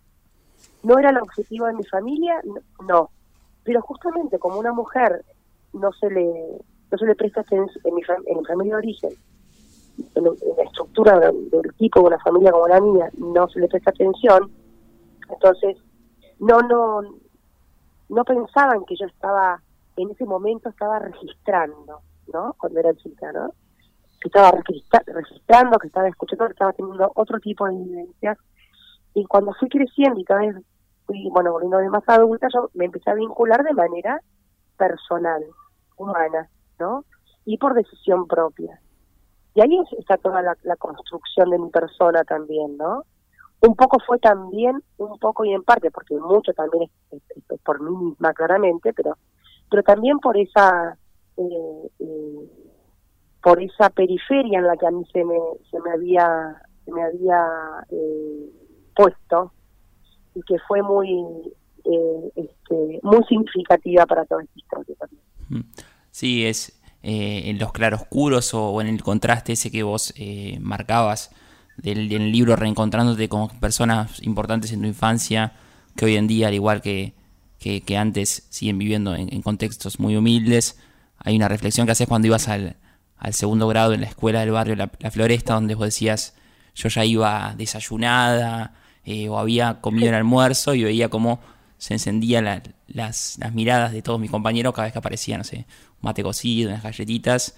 ¿No 0.83 0.99
era 0.99 1.09
el 1.09 1.17
objetivo 1.17 1.65
de 1.65 1.73
mi 1.73 1.83
familia? 1.83 2.41
No. 2.87 3.09
Pero 3.63 3.81
justamente 3.81 4.37
como 4.37 4.59
una 4.59 4.73
mujer 4.73 5.25
no 5.73 5.91
se 5.93 6.09
le, 6.09 6.23
no 6.91 6.97
se 6.97 7.05
le 7.05 7.15
presta 7.15 7.41
atención 7.41 7.81
en 7.83 7.95
mi, 7.95 8.01
en 8.27 8.37
mi 8.37 8.45
familia 8.45 8.73
de 8.73 8.77
origen, 8.77 9.11
en, 10.15 10.23
la 10.23 10.63
estructura 10.63 11.19
del, 11.19 11.73
tipo 11.77 12.01
de 12.01 12.07
una 12.07 12.19
familia 12.19 12.51
como 12.51 12.67
la 12.67 12.81
mía, 12.81 13.09
no 13.17 13.47
se 13.49 13.59
le 13.59 13.67
presta 13.67 13.91
atención, 13.91 14.51
entonces 15.29 15.77
no, 16.39 16.59
no, 16.59 17.01
no 18.09 18.23
pensaban 18.23 18.85
que 18.85 18.95
yo 18.95 19.05
estaba, 19.05 19.61
en 19.97 20.11
ese 20.11 20.25
momento 20.25 20.69
estaba 20.69 20.99
registrando, 20.99 22.01
¿no? 22.31 22.55
Cuando 22.57 22.79
era 22.79 22.93
chica, 22.95 23.31
¿no? 23.31 23.53
Que 24.21 24.29
estaba 24.29 24.51
registrando, 24.51 25.77
que 25.79 25.87
estaba 25.87 26.07
escuchando, 26.07 26.45
que 26.47 26.53
estaba 26.53 26.73
teniendo 26.73 27.11
otro 27.15 27.39
tipo 27.39 27.65
de 27.67 27.75
vivencias. 27.75 28.37
Y 29.13 29.25
cuando 29.25 29.53
fui 29.53 29.69
creciendo 29.69 30.19
y 30.19 30.25
cada 30.25 30.41
vez 30.41 30.55
fui, 31.05 31.29
bueno, 31.31 31.51
volviendo 31.51 31.77
de 31.77 31.89
más 31.89 32.03
adulta, 32.07 32.47
yo 32.53 32.69
me 32.73 32.85
empecé 32.85 33.09
a 33.09 33.15
vincular 33.15 33.63
de 33.63 33.73
manera 33.73 34.21
personal, 34.77 35.43
humana, 35.97 36.49
¿no? 36.79 37.05
Y 37.45 37.57
por 37.57 37.73
decisión 37.73 38.27
propia. 38.27 38.79
Y 39.55 39.61
ahí 39.61 39.79
está 39.97 40.17
toda 40.17 40.41
la, 40.41 40.75
construcción 40.75 41.49
de 41.49 41.57
mi 41.57 41.69
persona 41.69 42.23
también, 42.25 42.75
¿no? 42.75 43.05
Un 43.61 43.73
poco 43.75 43.97
fue 44.05 44.19
también, 44.19 44.83
un 44.97 45.17
poco 45.17 45.45
y 45.45 45.53
en 45.53 45.63
parte, 45.63 45.89
porque 45.91 46.15
mucho 46.15 46.53
también 46.53 46.91
es, 47.11 47.21
por 47.63 47.81
mí 47.81 47.95
misma 47.95 48.33
claramente, 48.33 48.93
pero 48.93 49.17
pero 49.69 49.81
también 49.81 50.19
por 50.19 50.37
esa 50.37 50.97
eh, 51.37 51.89
eh, 51.99 52.51
por 53.41 53.61
esa 53.63 53.89
periferia 53.89 54.59
en 54.59 54.67
la 54.67 54.75
que 54.75 54.87
a 54.87 54.91
mí 54.91 55.03
se 55.11 55.23
me 55.23 55.37
se 55.71 55.79
me 55.79 55.91
había 55.91 56.61
se 56.83 56.91
me 56.91 57.03
había 57.03 57.47
eh, 57.89 58.49
puesto 58.93 59.53
y 60.35 60.41
que 60.41 60.57
fue 60.67 60.81
muy 60.83 61.53
este, 62.35 62.99
muy 63.03 63.23
significativa 63.23 64.05
para 64.05 64.25
toda 64.25 64.43
esta 64.43 64.59
historia 64.59 64.95
también. 64.99 65.23
Mm. 65.49 65.71
Sí, 66.11 66.45
es 66.45 66.81
eh, 67.07 67.51
en 67.51 67.59
los 67.59 67.71
claroscuros 67.71 68.55
o, 68.55 68.81
en 68.81 68.87
el 68.87 69.03
contraste 69.03 69.53
ese 69.53 69.69
que 69.69 69.83
vos 69.83 70.11
eh, 70.17 70.57
marcabas 70.59 71.29
del, 71.77 72.09
libro 72.09 72.55
reencontrándote 72.55 73.29
con 73.29 73.47
personas 73.59 74.23
importantes 74.23 74.71
en 74.71 74.81
tu 74.81 74.87
infancia 74.87 75.53
que 75.95 76.05
hoy 76.05 76.15
en 76.15 76.25
día, 76.25 76.47
al 76.47 76.55
igual 76.55 76.81
que, 76.81 77.13
que, 77.59 77.95
antes, 77.95 78.47
siguen 78.49 78.79
viviendo 78.79 79.13
en, 79.13 79.39
contextos 79.43 79.99
muy 79.99 80.15
humildes. 80.15 80.79
Hay 81.19 81.35
una 81.35 81.47
reflexión 81.47 81.85
que 81.85 81.91
haces 81.91 82.07
cuando 82.07 82.25
ibas 82.25 82.47
al, 82.47 82.75
al 83.17 83.33
segundo 83.35 83.67
grado 83.67 83.93
en 83.93 84.01
la 84.01 84.07
escuela 84.07 84.39
del 84.39 84.49
barrio 84.49 84.75
La, 84.75 84.89
Floresta, 85.11 85.53
donde 85.53 85.75
vos 85.75 85.85
decías, 85.85 86.33
yo 86.73 86.89
ya 86.89 87.05
iba 87.05 87.53
desayunada 87.55 88.73
eh, 89.03 89.29
o 89.29 89.37
había 89.37 89.79
comido 89.79 90.09
el 90.09 90.15
almuerzo 90.15 90.73
y 90.73 90.83
veía 90.83 91.09
cómo 91.09 91.39
se 91.77 91.93
encendían 91.93 92.63
las, 92.95 93.37
las, 93.39 93.53
miradas 93.53 93.91
de 93.91 94.01
todos 94.01 94.19
mis 94.19 94.31
compañeros 94.31 94.73
cada 94.73 94.85
vez 94.85 94.93
que 94.93 94.99
aparecía, 94.99 95.37
no 95.37 95.43
sé, 95.43 95.65
mate 96.01 96.23
cocido, 96.23 96.69
unas 96.69 96.83
galletitas, 96.83 97.55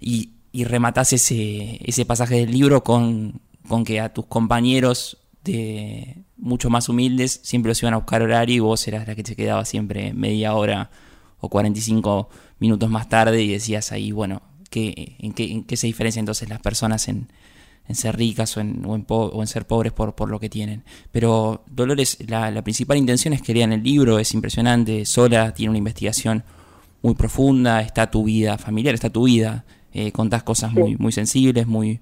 y, 0.00 0.30
y 0.52 0.64
rematás 0.64 1.12
ese, 1.12 1.80
ese 1.84 2.06
pasaje 2.06 2.36
del 2.36 2.52
libro 2.52 2.82
con, 2.84 3.40
con 3.68 3.84
que 3.84 4.00
a 4.00 4.12
tus 4.12 4.26
compañeros 4.26 5.18
de 5.44 6.24
mucho 6.36 6.70
más 6.70 6.88
humildes 6.88 7.40
siempre 7.42 7.70
los 7.70 7.82
iban 7.82 7.94
a 7.94 7.98
buscar 7.98 8.22
horario 8.22 8.56
y 8.56 8.60
vos 8.60 8.86
eras 8.86 9.06
la 9.06 9.14
que 9.14 9.24
te 9.24 9.34
quedaba 9.34 9.64
siempre 9.64 10.12
media 10.14 10.54
hora 10.54 10.90
o 11.40 11.48
45 11.48 12.28
minutos 12.60 12.88
más 12.88 13.08
tarde 13.08 13.42
y 13.42 13.48
decías 13.48 13.90
ahí, 13.90 14.12
bueno, 14.12 14.42
¿qué, 14.70 15.16
en, 15.18 15.32
qué, 15.32 15.50
¿en 15.50 15.64
qué 15.64 15.76
se 15.76 15.88
diferencia 15.88 16.20
entonces 16.20 16.48
las 16.48 16.60
personas 16.60 17.08
en, 17.08 17.28
en 17.88 17.94
ser 17.94 18.16
ricas 18.16 18.56
o 18.56 18.60
en, 18.60 18.84
o 18.86 18.94
en, 18.94 19.04
o 19.08 19.40
en, 19.40 19.46
ser 19.46 19.66
pobres 19.66 19.92
por, 19.92 20.14
por 20.14 20.30
lo 20.30 20.38
que 20.38 20.48
tienen. 20.48 20.84
Pero 21.10 21.62
Dolores, 21.70 22.18
la, 22.26 22.50
la 22.50 22.62
principal 22.62 22.96
intención 22.96 23.34
es 23.34 23.42
que 23.42 23.54
lean 23.54 23.72
el 23.72 23.82
libro, 23.82 24.18
es 24.18 24.32
impresionante, 24.34 25.04
sola, 25.04 25.52
tiene 25.52 25.70
una 25.70 25.78
investigación 25.78 26.44
muy 27.02 27.14
profunda, 27.14 27.80
está 27.82 28.10
tu 28.10 28.24
vida 28.24 28.56
familiar, 28.58 28.94
está 28.94 29.10
tu 29.10 29.24
vida, 29.24 29.64
eh, 29.92 30.12
contás 30.12 30.42
cosas 30.42 30.72
muy, 30.72 30.96
muy 30.96 31.12
sensibles, 31.12 31.66
muy, 31.66 32.00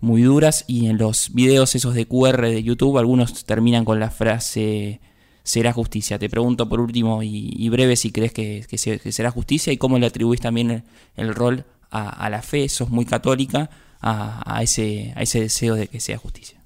muy 0.00 0.22
duras, 0.22 0.64
y 0.66 0.86
en 0.86 0.98
los 0.98 1.32
videos 1.32 1.74
esos 1.74 1.94
de 1.94 2.06
QR 2.06 2.42
de 2.42 2.62
YouTube, 2.62 2.98
algunos 2.98 3.44
terminan 3.44 3.84
con 3.84 4.00
la 4.00 4.10
frase 4.10 5.00
será 5.44 5.72
justicia. 5.72 6.18
Te 6.18 6.28
pregunto 6.28 6.68
por 6.68 6.80
último 6.80 7.22
y, 7.22 7.68
breve 7.68 7.96
si 7.96 8.12
crees 8.12 8.32
que, 8.32 8.64
que, 8.68 8.78
será 8.78 9.30
justicia 9.30 9.72
y 9.72 9.76
cómo 9.76 9.98
le 9.98 10.06
atribuís 10.06 10.40
también 10.40 10.84
el, 11.16 11.34
rol 11.34 11.64
a, 11.90 12.08
a, 12.08 12.30
la 12.30 12.42
fe, 12.42 12.68
sos 12.68 12.90
muy 12.90 13.04
católica, 13.04 13.70
a, 14.02 14.42
a, 14.44 14.62
ese, 14.62 15.12
a 15.16 15.22
ese 15.22 15.40
deseo 15.40 15.74
de 15.74 15.88
que 15.88 16.00
sea 16.00 16.18
justicia. 16.18 16.60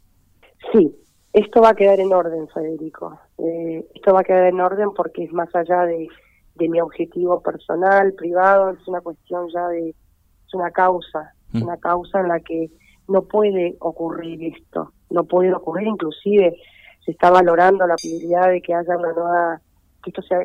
Sí, 0.72 0.96
esto 1.32 1.60
va 1.60 1.70
a 1.70 1.74
quedar 1.74 2.00
en 2.00 2.12
orden, 2.12 2.48
Federico. 2.48 3.18
Eh, 3.38 3.86
esto 3.94 4.14
va 4.14 4.20
a 4.20 4.24
quedar 4.24 4.46
en 4.46 4.60
orden 4.60 4.90
porque 4.94 5.24
es 5.24 5.32
más 5.32 5.54
allá 5.54 5.82
de 5.82 6.08
de 6.56 6.68
mi 6.68 6.80
objetivo 6.80 7.40
personal, 7.40 8.14
privado, 8.14 8.70
es 8.70 8.88
una 8.88 9.00
cuestión 9.00 9.48
ya 9.52 9.68
de, 9.68 9.90
es 9.90 10.54
una 10.54 10.70
causa, 10.70 11.34
mm. 11.52 11.62
una 11.62 11.76
causa 11.76 12.20
en 12.20 12.28
la 12.28 12.40
que 12.40 12.70
no 13.08 13.22
puede 13.22 13.76
ocurrir 13.80 14.54
esto, 14.56 14.92
no 15.10 15.24
puede 15.24 15.52
ocurrir, 15.52 15.86
inclusive 15.86 16.56
se 17.04 17.10
está 17.12 17.30
valorando 17.30 17.86
la 17.86 17.94
posibilidad 17.94 18.48
de 18.48 18.60
que 18.62 18.74
haya 18.74 18.96
una 18.96 19.12
nueva, 19.12 19.60
que 20.02 20.10
esto 20.10 20.22
sea, 20.22 20.40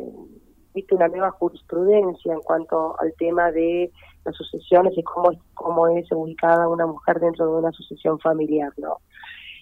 viste, 0.74 0.96
una 0.96 1.08
nueva 1.08 1.32
jurisprudencia 1.32 2.34
en 2.34 2.42
cuanto 2.42 3.00
al 3.00 3.14
tema 3.18 3.52
de 3.52 3.92
las 4.26 4.36
sucesiones 4.36 4.98
y 4.98 5.04
cómo, 5.04 5.32
cómo 5.54 5.88
es 5.88 6.12
ubicada 6.12 6.68
una 6.68 6.86
mujer 6.86 7.20
dentro 7.20 7.46
de 7.46 7.60
una 7.60 7.72
sucesión 7.72 8.20
familiar, 8.20 8.72
¿no? 8.78 8.98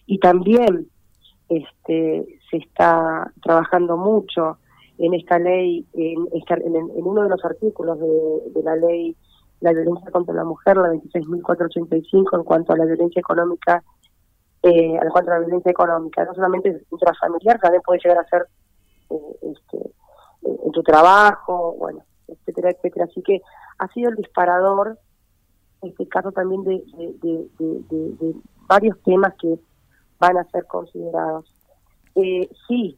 Y 0.06 0.20
también 0.20 0.88
este, 1.50 2.40
se 2.50 2.58
está 2.58 3.32
trabajando 3.42 3.98
mucho 3.98 4.58
en 4.98 5.14
esta 5.14 5.40
ley, 5.40 5.86
en, 5.94 6.28
en, 6.34 7.06
uno 7.06 7.24
de 7.24 7.30
los 7.30 7.44
artículos 7.46 8.00
de, 8.00 8.64
la 8.64 8.76
ley 8.76 9.16
la 9.62 9.72
violencia 9.72 10.12
contra 10.12 10.34
la 10.34 10.44
mujer, 10.44 10.78
la 10.78 10.90
26.485, 10.90 12.38
en 12.38 12.44
cuanto 12.44 12.74
a 12.74 12.78
la 12.78 12.86
violencia 12.86 13.20
económica, 13.20 13.84
eh, 14.64 14.98
en 15.02 15.10
cuanto 15.10 15.32
a 15.32 15.36
la 15.36 15.40
violencia 15.40 15.72
económica, 15.72 16.26
no 16.26 16.34
solamente 16.34 16.82
intrafamiliar, 16.92 17.60
también 17.60 17.82
puede 17.82 18.00
llegar 18.04 18.20
a 18.20 18.30
ser 18.30 18.48
eh, 19.10 19.54
este, 19.54 19.92
en 20.42 20.72
tu 20.72 20.84
trabajo, 20.84 21.76
bueno, 21.78 22.04
etcétera, 22.28 22.72
etcétera. 22.72 23.06
Así 23.06 23.22
que 23.22 23.42
ha 23.78 23.88
sido 23.90 24.10
el 24.10 24.16
disparador, 24.16 25.00
este 25.82 26.08
caso 26.08 26.32
también 26.32 26.64
de, 26.64 26.84
varios 28.68 29.02
temas 29.04 29.34
que 29.42 29.60
van 30.20 30.38
a 30.38 30.44
ser 30.46 30.66
considerados. 30.66 31.52
Eh, 32.16 32.50
sí, 32.68 32.98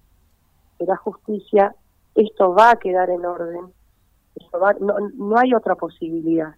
la 0.80 0.98
justicia 0.98 1.76
esto 2.16 2.54
va 2.54 2.72
a 2.72 2.76
quedar 2.76 3.10
en 3.10 3.26
orden, 3.26 3.72
no, 4.80 4.96
no 5.16 5.38
hay 5.38 5.54
otra 5.54 5.76
posibilidad. 5.76 6.56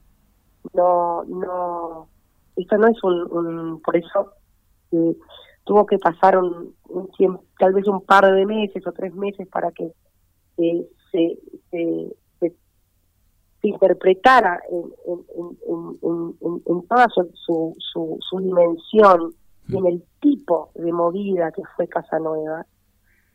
No, 0.73 1.23
no, 1.25 2.07
esto 2.55 2.77
no 2.77 2.87
es 2.87 3.03
un, 3.03 3.81
por 3.81 3.97
eso 3.97 4.31
eh, 4.91 5.15
tuvo 5.63 5.85
que 5.85 5.97
pasar 5.97 6.37
un, 6.37 6.75
tiempo, 7.17 7.43
tal 7.59 7.73
vez 7.73 7.87
un 7.87 8.01
par 8.01 8.31
de 8.31 8.45
meses 8.45 8.85
o 8.87 8.91
tres 8.91 9.13
meses 9.13 9.47
para 9.47 9.71
que 9.71 9.91
eh, 10.57 10.87
se, 11.11 11.39
se, 11.71 12.15
se, 12.39 12.53
interpretara 13.61 14.61
en, 14.69 14.93
en, 15.07 16.61
en, 16.65 16.87
toda 16.87 17.07
su, 17.09 17.31
su, 17.79 18.17
su, 18.19 18.39
dimensión 18.39 19.33
y 19.69 19.77
en 19.77 19.85
el 19.85 20.03
tipo 20.19 20.71
de 20.75 20.91
movida 20.91 21.51
que 21.51 21.61
fue 21.75 21.87
Casanueva, 21.87 22.65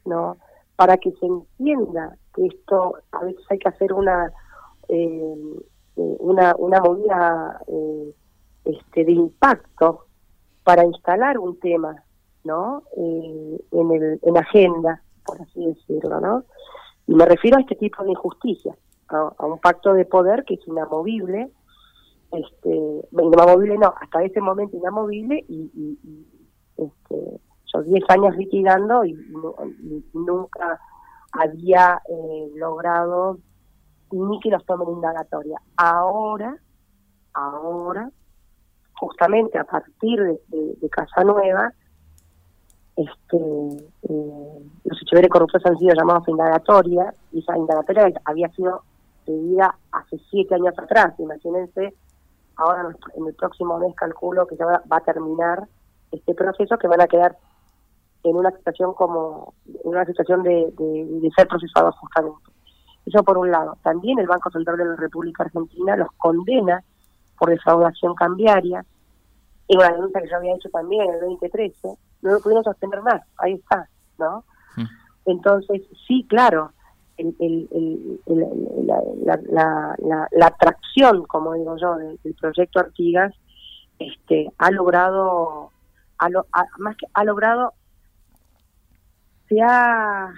¿no? 0.04 0.36
para 0.78 0.96
que 0.96 1.10
se 1.10 1.26
entienda 1.26 2.16
que 2.32 2.46
esto 2.46 2.98
a 3.10 3.24
veces 3.24 3.44
hay 3.50 3.58
que 3.58 3.68
hacer 3.68 3.92
una 3.92 4.32
eh, 4.88 5.34
eh, 5.96 6.16
una, 6.20 6.54
una 6.56 6.80
movida 6.80 7.60
eh, 7.66 8.14
este, 8.64 9.04
de 9.04 9.10
impacto 9.10 10.06
para 10.62 10.84
instalar 10.84 11.36
un 11.36 11.58
tema 11.58 11.96
no 12.44 12.84
en 12.96 13.90
el 13.90 14.20
en 14.22 14.38
agenda 14.38 15.02
por 15.26 15.42
así 15.42 15.66
decirlo 15.66 16.20
no 16.20 16.44
y 17.08 17.14
me 17.14 17.24
refiero 17.24 17.58
a 17.58 17.60
este 17.60 17.74
tipo 17.74 18.04
de 18.04 18.12
injusticia 18.12 18.76
a, 19.08 19.46
un 19.46 19.58
pacto 19.58 19.92
de 19.94 20.04
poder 20.04 20.44
que 20.44 20.54
es 20.54 20.68
inamovible 20.68 21.50
este 22.30 23.08
inamovible 23.10 23.78
no 23.78 23.94
hasta 24.00 24.22
ese 24.22 24.40
momento 24.40 24.76
inamovible 24.76 25.44
y, 25.48 25.70
y 25.74 26.26
este 26.76 27.40
yo 27.72 27.82
10 27.82 28.04
años 28.10 28.36
litigando 28.36 29.04
y, 29.04 29.14
nunca 30.14 30.80
había 31.32 32.00
eh, 32.08 32.50
logrado 32.54 33.38
ni 34.10 34.40
que 34.40 34.48
los 34.50 34.64
tomen 34.64 34.88
indagatoria. 34.88 35.60
Ahora, 35.76 36.56
ahora, 37.34 38.10
justamente 38.98 39.58
a 39.58 39.64
partir 39.64 40.18
de, 40.22 40.40
de, 40.80 40.88
Casa 40.88 41.24
Nueva, 41.24 41.72
este, 42.98 43.36
eh, 43.36 44.62
los 44.84 45.02
hechos 45.02 45.28
corruptos 45.30 45.64
han 45.64 45.78
sido 45.78 45.94
llamados 45.94 46.26
a 46.26 46.30
indagatoria 46.32 47.14
y 47.32 47.38
esa 47.38 47.56
indagatoria 47.56 48.12
había 48.24 48.48
sido 48.50 48.82
pedida 49.24 49.76
hace 49.92 50.18
siete 50.30 50.56
años 50.56 50.74
atrás. 50.76 51.14
Imagínense, 51.18 51.94
ahora 52.56 52.88
en 53.14 53.26
el 53.26 53.34
próximo 53.34 53.78
mes 53.78 53.94
calculo 53.94 54.48
que 54.48 54.56
ya 54.56 54.66
va 54.66 54.96
a 54.96 55.00
terminar 55.00 55.68
este 56.10 56.34
proceso 56.34 56.76
que 56.76 56.88
van 56.88 57.00
a 57.00 57.06
quedar 57.06 57.36
en 58.24 58.34
una 58.34 58.50
situación 58.50 58.92
como 58.94 59.54
en 59.64 59.90
una 59.90 60.04
situación 60.04 60.42
de, 60.42 60.72
de, 60.76 61.30
ser 61.36 61.46
procesados 61.46 61.94
justamente. 61.98 62.50
Eso 63.06 63.22
por 63.22 63.38
un 63.38 63.52
lado. 63.52 63.78
También 63.84 64.18
el 64.18 64.26
Banco 64.26 64.50
Central 64.50 64.76
de 64.76 64.86
la 64.86 64.96
República 64.96 65.44
Argentina 65.44 65.96
los 65.96 66.08
condena 66.16 66.82
por 67.38 67.50
defraudación 67.50 68.16
cambiaria, 68.16 68.84
en 69.68 69.78
una 69.78 69.92
denuncia 69.92 70.20
que 70.20 70.28
yo 70.28 70.36
había 70.36 70.56
hecho 70.56 70.68
también 70.70 71.04
en 71.04 71.14
el 71.14 71.20
2013, 71.20 71.96
no 72.22 72.32
lo 72.32 72.40
pudimos 72.40 72.64
sostener 72.64 73.02
más, 73.02 73.22
ahí 73.38 73.54
está, 73.54 73.88
¿no? 74.18 74.44
Mm. 74.76 74.86
Entonces, 75.26 75.82
sí, 76.06 76.26
claro, 76.28 76.72
la, 80.30 80.46
atracción, 80.46 81.24
como 81.24 81.54
digo 81.54 81.76
yo, 81.76 81.96
del, 81.96 82.18
proyecto 82.40 82.80
Artigas, 82.80 83.34
este, 83.98 84.50
ha 84.58 84.70
logrado, 84.70 85.70
más 86.78 86.96
que 86.96 87.06
ha 87.12 87.24
logrado, 87.24 87.74
se 89.48 89.60
ha 89.62 90.32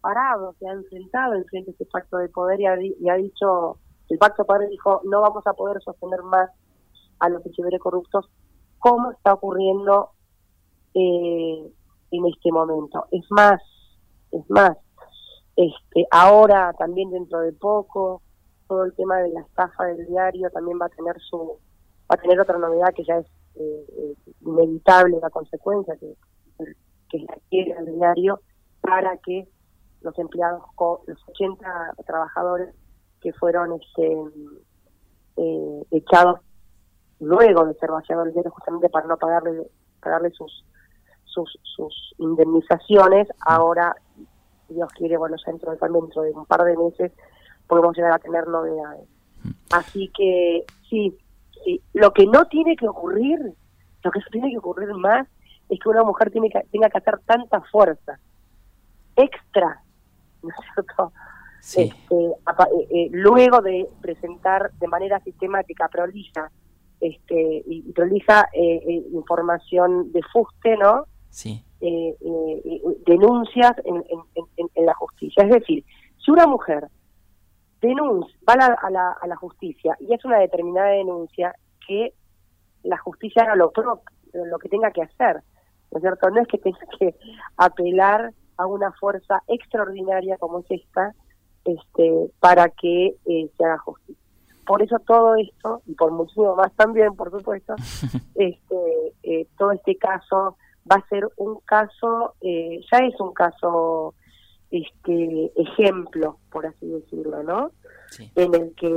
parado, 0.00 0.54
se 0.58 0.68
ha 0.68 0.72
enfrentado 0.72 1.34
en 1.34 1.44
frente 1.46 1.70
a 1.70 1.74
ese 1.74 1.84
pacto 1.86 2.16
de 2.18 2.28
poder 2.28 2.60
y 2.60 2.66
ha, 2.66 3.14
dicho, 3.16 3.78
el 4.08 4.18
pacto 4.18 4.42
de 4.42 4.46
poder 4.46 4.68
dijo, 4.70 5.02
no 5.04 5.20
vamos 5.20 5.46
a 5.46 5.52
poder 5.52 5.82
sostener 5.82 6.22
más 6.22 6.50
a 7.18 7.28
los 7.28 7.44
echeveres 7.44 7.80
corruptos, 7.80 8.30
como 8.78 9.10
está 9.12 9.34
ocurriendo 9.34 10.10
eh, 10.94 11.72
en 12.10 12.26
este 12.26 12.52
momento. 12.52 13.06
Es 13.10 13.24
más, 13.30 13.60
es 14.32 14.48
más, 14.48 14.76
este, 15.56 16.06
ahora 16.10 16.72
también 16.78 17.10
dentro 17.10 17.40
de 17.40 17.52
poco, 17.52 18.22
todo 18.66 18.84
el 18.84 18.94
tema 18.94 19.18
de 19.18 19.30
la 19.30 19.40
estafa 19.40 19.84
del 19.86 20.06
diario 20.06 20.50
también 20.50 20.78
va 20.80 20.86
a 20.86 20.90
tener 20.90 21.18
su, 21.20 21.58
va 22.10 22.14
a 22.14 22.16
tener 22.16 22.40
otra 22.40 22.58
novedad 22.58 22.92
que 22.94 23.04
ya 23.04 23.18
es 23.18 23.26
eh, 23.56 23.86
eh, 23.98 24.14
inevitable 24.42 25.18
la 25.20 25.30
consecuencia 25.30 25.96
que, 25.96 26.14
que 27.08 27.18
la 27.20 27.36
quiere 27.48 27.72
el 27.78 27.96
diario 27.96 28.40
para 28.80 29.16
que 29.18 29.48
los 30.02 30.16
empleados, 30.18 30.62
los 31.06 31.18
80 31.28 31.94
trabajadores 32.06 32.74
que 33.20 33.32
fueron 33.32 33.72
este, 33.80 34.16
eh, 35.36 35.82
echados 35.90 36.40
luego 37.20 37.64
de 37.66 37.74
ser 37.74 37.90
vaciado 37.90 38.24
el 38.24 38.32
diario 38.32 38.50
justamente 38.50 38.88
para 38.88 39.06
no 39.06 39.16
pagarle 39.16 39.70
pagarle 40.00 40.30
sus 40.30 40.64
sus, 41.24 41.58
sus 41.62 42.14
indemnizaciones, 42.18 43.28
ahora 43.40 43.94
Dios 44.68 44.90
quiere, 44.92 45.16
bueno, 45.16 45.36
ya 45.36 45.52
dentro, 45.52 45.70
dentro 45.70 46.22
de 46.22 46.32
un 46.32 46.46
par 46.46 46.64
de 46.64 46.76
meses 46.76 47.12
podemos 47.66 47.96
llegar 47.96 48.12
a 48.12 48.18
tener 48.18 48.46
novedades. 48.46 49.08
Mm. 49.42 49.50
Así 49.70 50.10
que 50.16 50.64
sí, 50.88 51.16
sí, 51.64 51.82
lo 51.94 52.12
que 52.12 52.26
no 52.26 52.46
tiene 52.46 52.76
que 52.76 52.88
ocurrir, 52.88 53.38
lo 54.02 54.10
que 54.10 54.20
tiene 54.30 54.50
que 54.50 54.58
ocurrir 54.58 54.92
más 54.94 55.26
es 55.68 55.78
que 55.78 55.88
una 55.88 56.02
mujer 56.02 56.30
tiene 56.30 56.50
que, 56.50 56.60
tenga 56.72 56.88
que 56.88 56.98
hacer 56.98 57.18
tanta 57.26 57.60
fuerza 57.62 58.18
extra, 59.16 59.82
¿no 60.42 60.48
es 60.50 60.56
cierto? 60.74 61.12
Este, 61.60 62.14
eh, 62.14 62.88
eh, 62.90 63.08
luego 63.10 63.60
de 63.60 63.88
presentar 64.00 64.72
de 64.74 64.86
manera 64.86 65.20
sistemática, 65.20 65.88
prolija, 65.88 66.50
este, 67.00 67.62
y 67.66 67.92
prolija 67.92 68.48
eh, 68.52 69.04
información 69.12 70.12
de 70.12 70.22
fuste, 70.32 70.76
¿no? 70.76 71.04
sí. 71.30 71.64
Eh, 71.80 72.16
eh, 72.20 72.82
denuncias 73.06 73.72
en, 73.84 74.84
la 74.84 74.94
justicia. 74.94 75.44
Es 75.44 75.50
decir, 75.50 75.84
si 76.16 76.30
una 76.32 76.46
mujer 76.46 76.88
denuncia, 77.80 78.36
va 78.48 78.54
a 78.54 78.90
la, 78.90 79.12
a 79.12 79.26
la, 79.28 79.36
justicia 79.36 79.96
y 80.00 80.12
es 80.12 80.24
una 80.24 80.38
determinada 80.38 80.88
denuncia, 80.88 81.54
que 81.86 82.14
la 82.82 82.98
justicia 82.98 83.42
haga 83.42 83.54
lo, 83.54 83.70
lo 84.32 84.58
que 84.58 84.68
tenga 84.68 84.90
que 84.90 85.02
hacer. 85.02 85.42
¿No 85.92 85.98
es 85.98 86.02
cierto? 86.02 86.30
No 86.30 86.40
es 86.40 86.48
que 86.48 86.58
tenga 86.58 86.78
que 86.98 87.14
apelar 87.56 88.32
a 88.56 88.66
una 88.66 88.90
fuerza 88.92 89.42
extraordinaria 89.46 90.36
como 90.38 90.58
es 90.58 90.66
esta 90.70 91.14
este, 91.64 92.30
para 92.40 92.68
que 92.70 93.16
eh, 93.26 93.50
se 93.56 93.64
haga 93.64 93.78
justicia. 93.78 94.17
Por 94.68 94.82
eso 94.82 94.98
todo 94.98 95.34
esto, 95.36 95.80
y 95.86 95.94
por 95.94 96.12
muchísimo 96.12 96.54
más 96.54 96.70
también, 96.74 97.16
por 97.16 97.30
supuesto, 97.30 97.74
este, 98.34 99.48
todo 99.56 99.72
este 99.72 99.96
caso 99.96 100.58
va 100.90 100.96
a 100.96 101.08
ser 101.08 101.26
un 101.36 101.58
caso, 101.64 102.34
eh, 102.42 102.80
ya 102.92 102.98
es 102.98 103.18
un 103.18 103.32
caso 103.32 104.14
este 104.70 105.50
ejemplo, 105.56 106.38
por 106.52 106.66
así 106.66 106.86
decirlo, 106.86 107.42
¿no? 107.42 107.72
En 108.36 108.54
el 108.54 108.74
que 108.74 108.94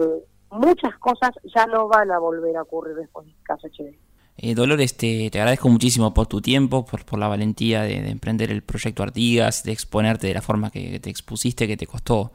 muchas 0.49 0.97
cosas 0.99 1.31
ya 1.55 1.65
no 1.67 1.87
van 1.87 2.11
a 2.11 2.19
volver 2.19 2.57
a 2.57 2.63
ocurrir 2.63 2.95
después 2.95 3.25
del 3.25 3.35
caso 3.43 3.67
HD. 3.67 3.97
Eh, 4.37 4.55
Dolores, 4.55 4.97
te, 4.97 5.29
te, 5.29 5.39
agradezco 5.39 5.69
muchísimo 5.69 6.13
por 6.13 6.27
tu 6.27 6.41
tiempo, 6.41 6.85
por, 6.85 7.05
por 7.05 7.19
la 7.19 7.27
valentía 7.27 7.83
de, 7.83 8.09
emprender 8.09 8.51
el 8.51 8.63
proyecto 8.63 9.03
Artigas, 9.03 9.63
de 9.63 9.71
exponerte 9.71 10.27
de 10.27 10.33
la 10.33 10.41
forma 10.41 10.71
que, 10.71 10.99
te 10.99 11.09
expusiste, 11.09 11.67
que 11.67 11.77
te 11.77 11.87
costó 11.87 12.31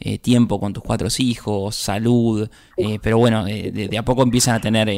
eh, 0.00 0.18
tiempo 0.18 0.60
con 0.60 0.72
tus 0.72 0.82
cuatro 0.82 1.08
hijos, 1.18 1.76
salud, 1.76 2.48
eh, 2.76 2.98
pero 3.02 3.18
bueno, 3.18 3.44
de, 3.44 3.96
a 3.96 4.04
poco 4.04 4.22
empiezan 4.22 4.56
a 4.56 4.60
tener 4.60 4.88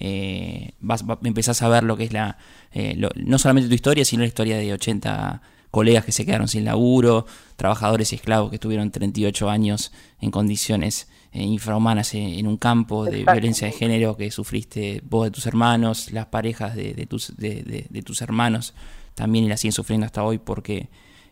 eh, 0.00 0.74
vas, 0.78 1.04
empezás 1.24 1.60
a 1.62 1.68
ver 1.68 1.82
lo 1.82 1.96
que 1.96 2.04
es 2.04 2.12
la 2.12 2.38
eh, 2.72 2.96
no 3.16 3.38
solamente 3.38 3.68
tu 3.68 3.74
historia, 3.74 4.04
sino 4.04 4.22
la 4.22 4.28
historia 4.28 4.56
de 4.56 4.72
80 4.72 5.42
colegas 5.72 6.04
que 6.04 6.12
se 6.12 6.24
quedaron 6.24 6.46
sin 6.46 6.64
laburo, 6.64 7.26
trabajadores 7.56 8.12
y 8.12 8.16
esclavos 8.16 8.50
que 8.50 8.58
tuvieron 8.58 8.92
38 8.92 9.50
años 9.50 9.92
en 10.20 10.30
condiciones 10.30 11.08
eh, 11.32 11.42
infrahumanas 11.42 12.14
en, 12.14 12.46
un 12.46 12.58
campo 12.58 13.04
de 13.04 13.24
violencia 13.24 13.66
de 13.66 13.72
género 13.72 14.16
que 14.16 14.30
sufriste 14.30 15.02
vos 15.04 15.24
de 15.24 15.30
tus 15.32 15.46
hermanos, 15.46 16.12
las 16.12 16.26
parejas 16.26 16.76
de, 16.76 17.06
tus, 17.06 17.36
de, 17.36 18.02
tus 18.04 18.22
hermanos 18.22 18.74
también 19.14 19.46
y 19.46 19.48
la 19.48 19.56
siguen 19.56 19.72
sufriendo 19.72 20.06
hasta 20.06 20.22
hoy 20.22 20.38
porque 20.38 20.88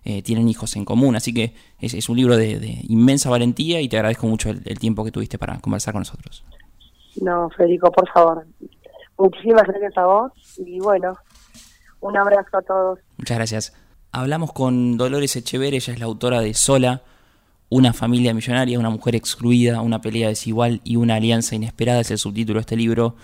eh, 0.07 0.23
tienen 0.23 0.49
hijos 0.49 0.77
en 0.77 0.85
común. 0.85 1.17
Así 1.17 1.35
que 1.35 1.53
es, 1.81 2.09
un 2.09 2.17
libro 2.17 2.37
de, 2.37 2.81
inmensa 2.89 3.29
valentía 3.29 3.81
y 3.81 3.89
te 3.89 3.97
agradezco 3.97 4.27
mucho 4.27 4.51
el 4.51 4.79
tiempo 4.79 5.05
que 5.05 5.11
tuviste 5.11 5.37
para 5.37 5.59
conversar 5.59 5.93
con 5.93 6.01
nosotros. 6.01 6.45
No, 7.21 7.51
Federico, 7.51 7.91
por 7.91 8.09
favor. 8.11 8.47
Muchísimas 9.19 9.65
gracias 9.65 9.97
a 9.97 10.07
vos 10.07 10.33
y 10.59 10.79
bueno, 10.79 11.17
un 12.01 12.17
abrazo 12.17 12.59
a 12.59 12.63
todos. 12.63 12.99
Muchas 13.17 13.37
gracias. 13.37 13.73
Hablamos 14.13 14.53
con 14.53 14.97
Dolores 14.97 15.37
Echever, 15.37 15.75
ella 15.75 15.93
es 15.93 15.99
la 15.99 16.07
autora 16.07 16.41
de 16.41 16.55
Sola, 16.55 17.03
una 17.69 17.93
familia 17.93 18.33
millonaria, 18.33 18.79
una 18.79 18.91
mujer 18.91 19.17
excluida, 19.17 19.81
una 19.81 20.01
pelea 20.01 20.29
desigual 20.29 20.81
y 20.85 20.97
una 20.97 21.17
alianza 21.17 21.55
inesperada, 21.55 22.01
es 22.01 22.11
el 22.11 22.19
subtítulo 22.19 22.59
de 22.59 22.63
este 22.63 22.77
libro 22.77 23.17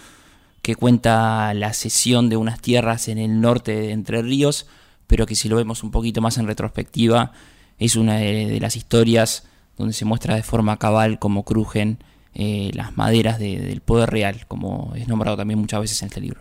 que 0.62 0.75
cuenta 0.75 1.53
la 1.55 1.73
cesión 1.73 2.29
de 2.29 2.37
unas 2.37 2.61
tierras 2.61 3.09
en 3.09 3.18
el 3.18 3.40
norte 3.40 3.73
de 3.73 3.92
Entre 3.92 4.23
Ríos, 4.23 4.66
pero 5.12 5.27
que 5.27 5.35
si 5.35 5.51
lo 5.51 5.57
vemos 5.57 5.83
un 5.83 5.90
poquito 5.90 6.22
más 6.22 6.38
en 6.38 6.46
retrospectiva, 6.46 7.33
es 7.79 7.96
una 7.96 8.16
de, 8.16 8.59
las 8.59 8.77
historias 8.77 9.46
donde 9.77 9.92
se 9.92 10.07
muestra 10.07 10.37
de 10.37 10.42
forma 10.42 10.79
cabal 10.79 11.18
cómo 11.18 11.44
crujen 11.44 11.98
eh, 12.33 12.70
las 12.72 12.96
maderas 12.96 13.38
del 13.38 13.83
poder 13.83 14.09
real, 14.09 14.46
como 14.48 14.94
es 14.94 15.09
nombrado 15.09 15.37
también 15.37 15.61
muchas 15.61 15.83
veces 15.83 16.01
en 16.01 16.07
este 16.07 16.22
libro. 16.22 16.40